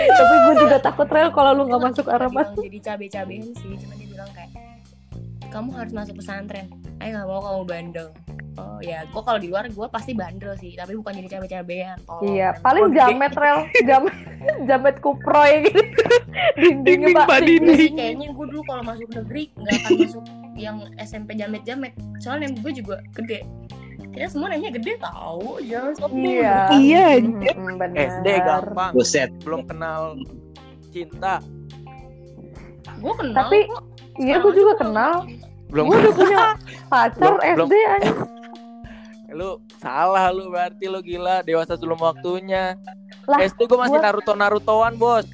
tapi 0.05 0.35
gue 0.35 0.55
juga 0.61 0.77
takut 0.77 1.07
rel 1.09 1.29
kalau 1.33 1.51
lu 1.57 1.63
nggak 1.65 1.81
masuk 1.81 2.05
bilang 2.11 2.53
jadi 2.61 2.79
cabe-cabean 2.83 3.49
sih 3.57 3.73
cuma 3.81 3.93
dia 3.97 4.07
bilang 4.11 4.29
kayak 4.35 4.51
kamu 5.49 5.71
harus 5.71 5.93
masuk 5.95 6.19
pesantren. 6.19 6.67
Ayo 6.99 7.15
nggak 7.15 7.27
mau 7.31 7.39
kamu 7.39 7.63
bandel 7.63 8.07
oh 8.55 8.79
ya 8.79 9.03
gue 9.03 9.21
kalau 9.21 9.35
di 9.35 9.47
luar 9.47 9.65
gue 9.65 9.87
pasti 9.87 10.11
bandel 10.11 10.55
sih 10.55 10.73
tapi 10.73 10.93
bukan 10.93 11.11
jadi 11.15 11.27
cabe-cabean 11.29 11.97
Tolong, 12.01 12.23
Iya, 12.29 12.55
paling 12.59 12.83
Oh, 12.83 12.91
jamet 12.91 13.33
rel, 13.33 13.59
jamet, 13.89 14.15
jamet 14.63 14.95
kuproy 14.97 15.51
gitu. 15.65 15.81
Dindingnya 16.57 16.83
Dinding 17.09 17.15
pak. 17.17 17.27
Iya 17.27 17.39
Dinding. 17.41 17.93
kayaknya 17.93 18.27
gue 18.29 18.45
dulu 18.47 18.63
kalau 18.63 18.83
masuk 18.83 19.07
negeri 19.09 19.43
nggak 19.53 19.73
akan 19.77 19.91
masuk 19.99 20.23
yang 20.55 20.77
SMP 20.97 21.29
jamet-jamet 21.33 21.91
soalnya 22.17 22.47
gue 22.49 22.71
juga 22.73 22.95
gede 23.13 23.43
Kayaknya 24.07 24.29
semua 24.29 24.47
namanya 24.47 24.71
gede 24.73 24.91
tahu 24.97 25.49
jangan 25.61 25.91
sombong 25.93 26.23
Iya. 26.23 26.55
Iya, 26.73 27.05
Mm, 27.19 27.75
benar. 27.75 28.03
SD 28.15 28.27
gampang 28.39 28.91
buset 28.91 29.27
belum 29.41 29.61
kenal 29.65 30.15
cinta 30.89 31.43
gue 32.95 33.13
kenal 33.13 33.35
Tapi-. 33.43 33.67
Iya, 34.15 34.39
gue 34.39 34.53
juga 34.53 34.73
kenal. 34.79 35.27
belum 35.67 35.85
Gue 35.85 35.97
udah 35.99 36.13
punya 36.13 36.43
pacar 36.93 37.35
Belum- 37.35 37.67
SD 37.67 37.73
aja. 37.75 38.11
Lu 39.35 39.49
salah 39.77 40.31
lu 40.31 40.47
berarti 40.47 40.87
lu 40.87 40.99
gila. 40.99 41.43
Dewasa 41.43 41.75
sebelum 41.75 41.99
waktunya. 41.99 42.79
Lah, 43.25 43.41
SD 43.41 43.65
gue 43.65 43.75
masih 43.75 43.97
gua- 43.97 44.05
naruto 44.05 44.33
narutoan 44.33 44.93
bos 44.95 45.25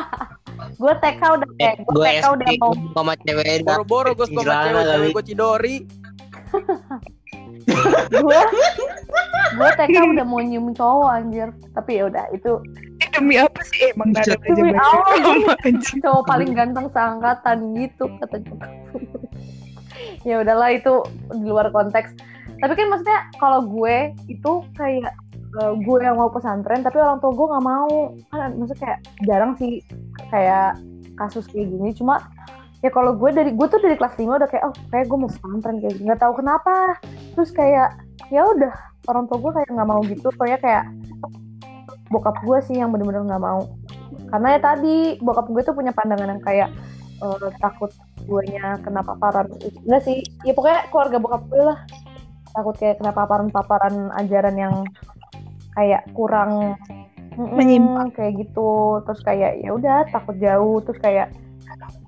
Gue 0.76 0.92
TK 0.94 1.20
udah 1.32 1.48
eh 1.56 1.72
kayak, 1.72 1.76
gue 1.82 1.96
gue 1.96 2.08
TK 2.12 2.24
udah 2.28 2.48
mau 2.60 2.72
sama 2.92 3.12
cewek 3.18 3.60
boro-boro 3.62 4.10
gue 4.12 4.26
sama 4.28 4.42
cewek 4.62 4.84
cewek 4.84 5.08
gue 5.10 5.24
cidori 5.24 5.76
gue 8.12 8.40
gue 9.56 9.70
TK 9.72 9.96
udah 10.12 10.24
mau 10.24 10.40
nyium 10.40 10.72
cowok 10.72 11.08
anjir. 11.10 11.48
Tapi 11.72 11.90
ya 11.96 12.04
udah 12.06 12.24
itu 12.30 12.52
Eh, 12.96 13.08
demi 13.12 13.36
apa 13.36 13.60
sih? 13.62 13.92
Emang 13.92 14.12
ada 14.12 14.36
Demi 14.40 14.72
Allah, 14.72 15.56
cowok 16.00 16.22
paling 16.26 16.52
ganteng 16.52 16.88
seangkatan 16.90 17.58
gitu 17.74 18.08
kata 18.20 18.40
ya 20.28 20.40
udahlah 20.40 20.68
itu 20.70 21.04
di 21.32 21.46
luar 21.46 21.68
konteks 21.70 22.12
tapi 22.56 22.72
kan 22.72 22.86
maksudnya 22.88 23.20
kalau 23.36 23.60
gue 23.68 24.16
itu 24.32 24.52
kayak 24.76 25.12
eh, 25.60 25.72
gue 25.76 25.96
yang 26.00 26.16
mau 26.16 26.32
pesantren 26.32 26.80
tapi 26.80 26.96
orang 27.00 27.20
tua 27.20 27.32
gue 27.32 27.46
nggak 27.52 27.66
mau. 27.66 27.94
Kan 28.32 28.56
maksudnya 28.56 28.80
kayak 28.80 28.98
jarang 29.28 29.52
sih 29.60 29.84
kayak 30.32 30.80
kasus 31.20 31.44
kayak 31.52 31.68
gini. 31.68 31.92
Cuma 31.92 32.24
ya 32.84 32.92
kalau 32.92 33.16
gue 33.16 33.30
dari 33.32 33.50
gue 33.52 33.66
tuh 33.68 33.80
dari 33.80 33.96
kelas 33.96 34.16
5 34.16 34.24
udah 34.24 34.48
kayak 34.48 34.64
oh 34.68 34.74
kayak 34.92 35.06
gue 35.08 35.18
mau 35.18 35.30
pesantren 35.30 35.76
kayak 35.84 35.96
nggak 36.00 36.20
tahu 36.20 36.32
kenapa. 36.40 36.76
Terus 37.36 37.50
kayak 37.52 37.88
ya 38.32 38.42
udah 38.42 38.74
orang 39.12 39.24
tua 39.28 39.38
gue 39.38 39.52
kayak 39.60 39.70
nggak 39.76 39.88
mau 39.88 40.00
gitu. 40.08 40.28
Soalnya 40.36 40.60
kayak 40.60 40.84
bokap 42.08 42.36
gue 42.40 42.58
sih 42.64 42.76
yang 42.80 42.88
bener-bener 42.88 43.24
nggak 43.26 43.42
mau. 43.44 43.68
Karena 44.32 44.56
ya 44.56 44.60
tadi 44.64 45.20
bokap 45.20 45.46
gue 45.52 45.62
tuh 45.62 45.74
punya 45.76 45.92
pandangan 45.92 46.32
yang 46.32 46.42
kayak 46.42 46.68
eh, 47.20 47.52
takut 47.60 47.92
guanya 48.24 48.80
kena 48.80 49.04
paparan. 49.04 49.52
Enggak 49.84 50.02
sih. 50.08 50.24
Ya 50.42 50.56
pokoknya 50.56 50.88
keluarga 50.88 51.16
bokap 51.20 51.42
gue 51.52 51.62
lah 51.62 51.78
takut 52.56 52.74
kayak 52.80 52.96
kena 52.96 53.12
paparan-paparan 53.12 54.08
ajaran 54.16 54.56
yang 54.56 54.74
kayak 55.76 56.08
kurang 56.16 56.80
Menyimpang. 57.36 58.08
kayak 58.16 58.40
gitu. 58.40 59.04
Terus 59.04 59.20
kayak 59.20 59.60
ya 59.60 59.70
udah 59.76 60.08
takut 60.08 60.36
jauh. 60.40 60.80
Terus 60.80 60.98
kayak 61.04 61.28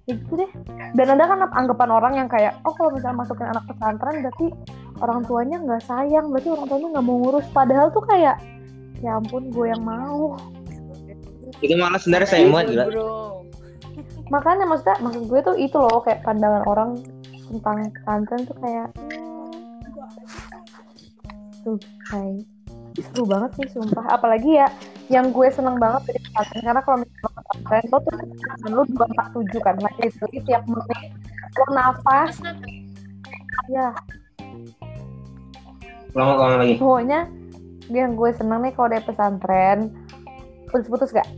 ya 0.08 0.14
gitu 0.16 0.40
deh. 0.40 0.50
Dan 0.96 1.06
ada 1.12 1.24
kan 1.28 1.44
anggapan 1.52 1.90
orang 1.92 2.12
yang 2.16 2.28
kayak 2.32 2.56
oh 2.64 2.72
kalau 2.72 2.88
misalnya 2.96 3.20
masukin 3.20 3.52
anak 3.52 3.64
pesantren 3.68 4.24
berarti 4.24 4.46
orang 5.04 5.20
tuanya 5.28 5.56
nggak 5.61 5.84
sayang. 5.84 6.32
Berarti 6.32 6.48
orang 6.48 6.66
tuanya 6.72 6.88
nggak 6.96 7.04
mau 7.04 7.16
ngurus. 7.20 7.46
Padahal 7.52 7.92
tuh 7.92 8.04
kayak 8.08 8.40
ya 9.04 9.20
ampun 9.20 9.52
gue 9.52 9.66
yang 9.68 9.84
mau. 9.84 10.40
Itu 11.61 11.76
malah 11.76 12.00
sebenarnya 12.00 12.48
banget 12.48 12.66
gila. 12.72 12.84
Bro. 12.88 13.08
Makanya 14.28 14.64
maksudnya 14.68 14.96
maksud 15.04 15.22
gue 15.28 15.40
tuh 15.44 15.56
itu 15.56 15.76
loh 15.76 16.00
kayak 16.04 16.24
pandangan 16.24 16.64
orang 16.68 16.90
tentang 17.48 17.88
pesantren 17.92 18.42
tuh 18.44 18.56
kayak 18.61 18.88
tuh 21.68 21.76
kayak 22.09 22.48
seru 22.98 23.24
banget 23.28 23.50
sih 23.61 23.68
sumpah. 23.76 24.04
Apalagi 24.09 24.57
ya 24.57 24.68
yang 25.12 25.31
gue 25.31 25.48
seneng 25.52 25.76
banget 25.76 26.09
dari 26.09 26.20
pesantren 26.24 26.62
karena 26.64 26.83
kalau 26.83 26.96
misalnya 27.04 27.31
pesantren 27.37 27.85
lo 27.88 27.98
tuh 28.00 28.12
kan 28.16 28.70
lu 28.72 28.83
dua 28.92 29.07
empat 29.09 29.26
tujuh 29.37 29.61
kan 29.62 29.74
nah 29.78 29.92
itu 30.00 30.16
jadi 30.24 30.38
tiap 30.48 30.62
menit. 30.66 31.11
Lo 31.54 31.66
nafas. 31.76 32.35
Ya. 33.68 33.92
Ulang 36.16 36.28
ulang 36.40 36.59
lagi. 36.64 36.74
Pokoknya 36.81 37.20
yang 37.88 38.16
gue 38.16 38.31
seneng 38.37 38.64
nih 38.64 38.72
kalau 38.76 38.88
dari 38.92 39.04
pesantren 39.04 39.78
putus-putus 40.68 41.12
gak? 41.12 41.28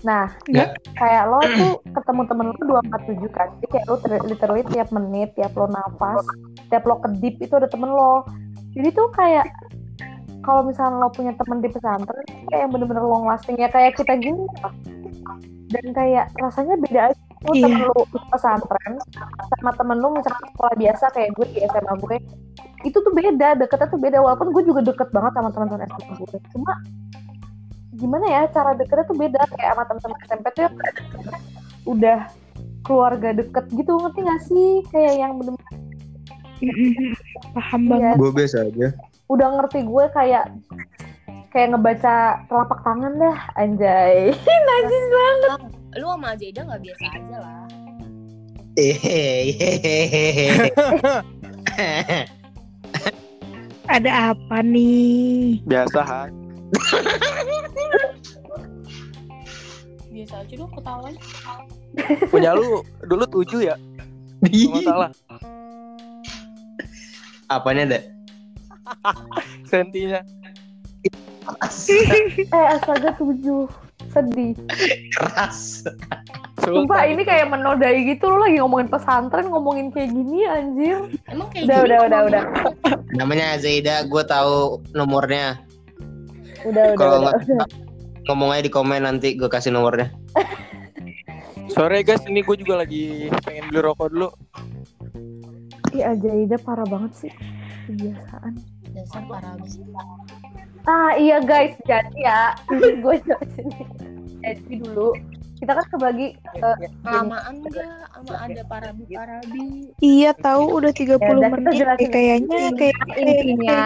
Nah, 0.00 0.32
Nggak. 0.48 0.80
kayak 0.96 1.28
lo 1.28 1.40
tuh 1.44 1.72
ketemu 1.92 2.22
temen 2.24 2.44
lo 2.48 2.80
247 2.88 3.36
kan? 3.36 3.48
Jadi 3.60 3.66
kayak 3.68 3.84
lo 3.84 3.96
ter- 4.00 4.24
literally 4.24 4.64
tiap 4.72 4.88
menit, 4.96 5.28
tiap 5.36 5.52
lo 5.52 5.68
nafas, 5.68 6.24
tiap 6.72 6.88
lo 6.88 6.96
kedip 7.04 7.36
itu 7.36 7.52
ada 7.52 7.68
temen 7.68 7.92
lo 7.92 8.24
Jadi 8.70 8.88
tuh 8.94 9.08
kayak 9.10 9.46
kalau 10.40 10.64
misalnya 10.64 10.96
lo 10.98 11.10
punya 11.12 11.36
temen 11.36 11.60
di 11.60 11.68
pesantren 11.68 12.24
kayak 12.48 12.60
yang 12.64 12.70
bener-bener 12.72 13.04
long 13.04 13.28
lasting 13.28 13.60
ya 13.60 13.68
kayak 13.68 13.92
kita 13.92 14.16
gini 14.16 14.46
dan 15.70 15.86
kayak 15.92 16.32
rasanya 16.40 16.74
beda 16.80 17.00
aja 17.12 17.20
lo 17.40 17.52
Iya. 17.52 17.64
temen 17.68 17.80
lo 17.84 18.00
di 18.08 18.18
pesantren 18.32 18.92
sama 19.56 19.70
temen 19.76 19.96
lo 20.00 20.08
misalnya 20.16 20.48
sekolah 20.56 20.74
biasa 20.76 21.04
kayak 21.12 21.30
gue 21.36 21.46
di 21.52 21.58
SMA 21.68 21.94
gue 22.00 22.16
itu 22.80 22.96
tuh 22.96 23.12
beda 23.12 23.48
deketnya 23.60 23.88
tuh 23.92 24.00
beda 24.00 24.18
walaupun 24.24 24.48
gue 24.52 24.62
juga 24.64 24.80
deket 24.80 25.08
banget 25.12 25.32
sama 25.36 25.48
teman-teman 25.52 25.84
SMA 25.84 26.12
gue 26.16 26.40
cuma 26.56 26.72
gimana 27.92 28.26
ya 28.26 28.42
cara 28.48 28.70
deketnya 28.72 29.04
tuh 29.04 29.16
beda 29.20 29.40
kayak 29.44 29.68
sama 29.76 29.82
teman-teman 29.84 30.18
SMP 30.24 30.46
tuh 30.56 30.62
yang 30.64 30.74
udah 31.84 32.18
keluarga 32.80 33.28
deket 33.36 33.64
gitu 33.76 33.92
ngerti 33.92 34.20
gak 34.24 34.40
sih 34.48 34.70
kayak 34.88 35.14
yang 35.20 35.32
bener 35.36 35.52
Mm-mm. 35.52 35.89
Paham 37.56 37.80
Iya. 37.86 37.90
banget. 37.90 38.16
gue 38.20 38.30
biasa 38.36 38.56
aja. 38.68 38.88
Udah 39.30 39.48
ngerti 39.58 39.80
gue 39.86 40.04
kayak 40.12 40.44
kayak 41.50 41.68
ngebaca 41.74 42.14
telapak 42.46 42.80
tangan 42.86 43.12
dah 43.18 43.38
anjay. 43.56 44.30
Najis 44.68 45.04
banget. 45.10 45.60
Lu 45.98 46.06
sama 46.14 46.30
Jada 46.38 46.60
nggak 46.66 46.82
biasa 46.84 47.04
aja 47.10 47.36
lah. 47.40 47.66
Ada 53.90 54.30
apa 54.30 54.62
nih? 54.62 55.58
biasa 55.66 56.00
Han 56.06 56.30
biasa 60.20 60.44
aja 60.44 60.52
dong 60.52 60.68
ketahuan. 60.76 61.14
Punya 62.28 62.52
lu 62.52 62.84
dulu 63.08 63.24
tujuh 63.40 63.72
ya? 63.72 63.76
Nggak 64.44 64.84
masalah 64.84 65.08
apanya 67.50 67.82
ada 67.84 68.00
sentinya. 69.66 70.22
Eh 71.90 72.66
astaga 72.78 73.10
tujuh 73.18 73.66
sedih. 74.12 74.54
Keras. 75.10 75.82
Sumpah 76.62 77.08
ini 77.08 77.26
kayak 77.26 77.50
menodai 77.50 78.06
gitu 78.06 78.30
lo 78.30 78.44
lagi 78.44 78.60
ngomongin 78.60 78.86
pesantren 78.86 79.50
ngomongin 79.50 79.90
kayak 79.90 80.14
gini 80.14 80.46
anjir. 80.46 81.10
Emang 81.26 81.50
kayak 81.50 81.66
Udah, 81.66 81.78
gini 81.80 81.86
udah, 81.90 81.98
udah, 82.06 82.20
ngomongnya? 82.22 82.42
namanya 83.18 83.46
Zaida 83.58 84.06
gue 84.06 84.22
tahu 84.22 84.84
nomornya. 84.94 85.58
Udah 86.68 86.94
udah 86.94 86.98
kalau 87.00 87.18
udah, 87.24 87.32
nggak 87.34 87.68
ngomong 88.30 88.50
aja 88.54 88.62
di 88.62 88.72
komen 88.72 89.02
nanti 89.02 89.28
gue 89.34 89.48
kasih 89.50 89.74
nomornya. 89.74 90.12
Sore 91.72 92.02
guys 92.06 92.22
ini 92.30 92.46
gue 92.46 92.56
juga 92.62 92.82
lagi 92.84 93.30
pengen 93.42 93.70
beli 93.72 93.80
rokok 93.80 94.06
dulu 94.12 94.28
Ih 95.90 96.04
Ajaida 96.04 96.56
parah 96.56 96.86
banget 96.86 97.12
sih 97.16 97.32
kebiasaan 97.86 98.54
dasar 98.90 99.22
parah 99.26 99.54
banget 99.54 99.86
ah 100.84 101.12
iya 101.14 101.38
guys 101.38 101.74
jadi 101.82 102.14
ya 102.16 102.40
gue 103.02 103.16
sini 103.20 103.80
jadi 104.40 104.74
dulu 104.80 105.10
kita 105.60 105.76
kan 105.76 105.86
kebagi 105.92 106.28
Ya, 106.56 106.72
eh, 106.72 106.76
ya. 106.78 106.88
Kelamaan 107.04 107.54
enggak 107.60 107.84
sama 108.10 108.34
ada 108.40 108.62
parabi-parabi. 108.64 109.92
Iya 110.00 110.32
tahu 110.32 110.80
udah 110.80 110.88
30 110.88 111.20
Ya 111.20 111.48
menit. 111.48 111.72
jelasin. 111.76 112.00
Eh, 112.00 112.08
kayaknya 112.08 112.58
kayak 112.74 112.96
intinya 113.14 113.80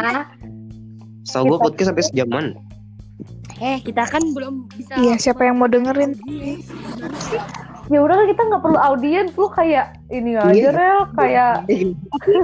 Setahu 1.26 1.50
gue 1.50 1.58
podcast 1.60 1.90
sampai 1.90 2.04
sejaman. 2.06 2.44
Eh, 3.58 3.82
kita 3.82 4.06
kan 4.06 4.22
belum 4.30 4.70
bisa 4.70 4.94
Iya, 4.94 5.18
siapa 5.18 5.50
yang 5.50 5.58
mau 5.58 5.66
dengerin? 5.66 6.14
Audiens. 6.14 6.70
Ya 7.84 8.00
udah 8.00 8.16
kan 8.16 8.26
kita 8.26 8.42
nggak 8.44 8.62
perlu 8.62 8.78
audiens 8.78 9.30
lu 9.34 9.46
kayak 9.46 9.86
ini 10.08 10.32
aja 10.34 10.52
Iya. 10.52 10.70
rel 10.72 11.00
kayak 11.12 11.54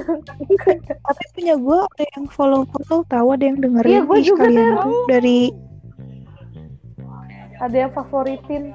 tapi 1.07 1.23
punya 1.33 1.55
gue 1.57 1.79
ada 1.81 2.05
yang 2.13 2.27
follow 2.29 2.69
follow 2.69 3.01
tahu 3.07 3.33
ada 3.33 3.45
yang 3.45 3.57
dengerin 3.57 3.89
Iya, 3.91 4.01
gua 4.05 4.17
Ih, 4.17 4.25
juga, 4.27 4.45
dari 5.07 5.49
ada 7.57 7.77
yang 7.79 7.93
favoritin 7.93 8.73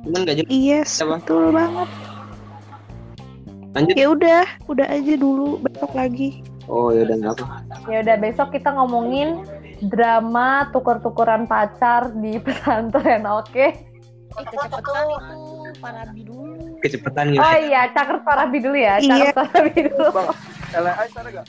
Cuman 0.00 0.20
gak 0.24 0.36
jelas. 0.38 0.50
iya 0.50 0.80
Apa? 0.84 1.16
betul 1.16 1.42
banget 1.50 1.88
Lanjut. 3.70 3.94
ya 3.94 4.06
udah 4.08 4.42
udah 4.66 4.86
aja 4.88 5.14
dulu 5.14 5.56
besok 5.58 5.92
lagi 5.92 6.42
Oh 6.66 6.90
ya 6.90 7.02
udah 7.02 7.16
nggak 7.16 7.32
apa. 7.34 7.46
ya 7.86 7.98
udah 8.02 8.16
besok 8.18 8.48
kita 8.50 8.70
ngomongin 8.70 9.40
drama 9.82 10.68
tuker-tukeran 10.70 11.44
pacar 11.44 12.12
di 12.14 12.36
pesantren 12.44 13.24
oke 13.24 13.88
Eh, 14.30 14.44
kecepatan 14.44 15.04
itu 15.08 15.38
parabi 15.76 16.20
dulu. 16.22 16.78
Kecepatan 16.80 17.24
gitu. 17.30 17.42
oh 17.42 17.56
iya 17.60 17.80
caker 17.90 18.18
parabi 18.22 18.58
dulu 18.58 18.76
ya 18.76 18.94
Iya. 18.96 19.10
caker 19.26 19.34
parabi 19.36 19.80
dulu 19.84 20.06
Bang, 20.08 20.28
LAI 20.72 21.08
sana 21.08 21.28
gak? 21.30 21.46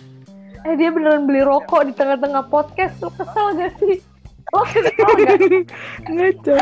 eh 0.62 0.74
dia 0.76 0.90
beneran 0.90 1.24
beli 1.24 1.42
rokok 1.42 1.82
di 1.84 1.94
tengah-tengah 1.94 2.46
podcast 2.46 2.94
lu 3.00 3.10
kesel 3.12 3.48
gak 3.56 3.74
sih 3.78 3.98
lo 4.48 4.62
kesel 4.64 4.94
gak 5.16 5.38
ngaco 6.06 6.58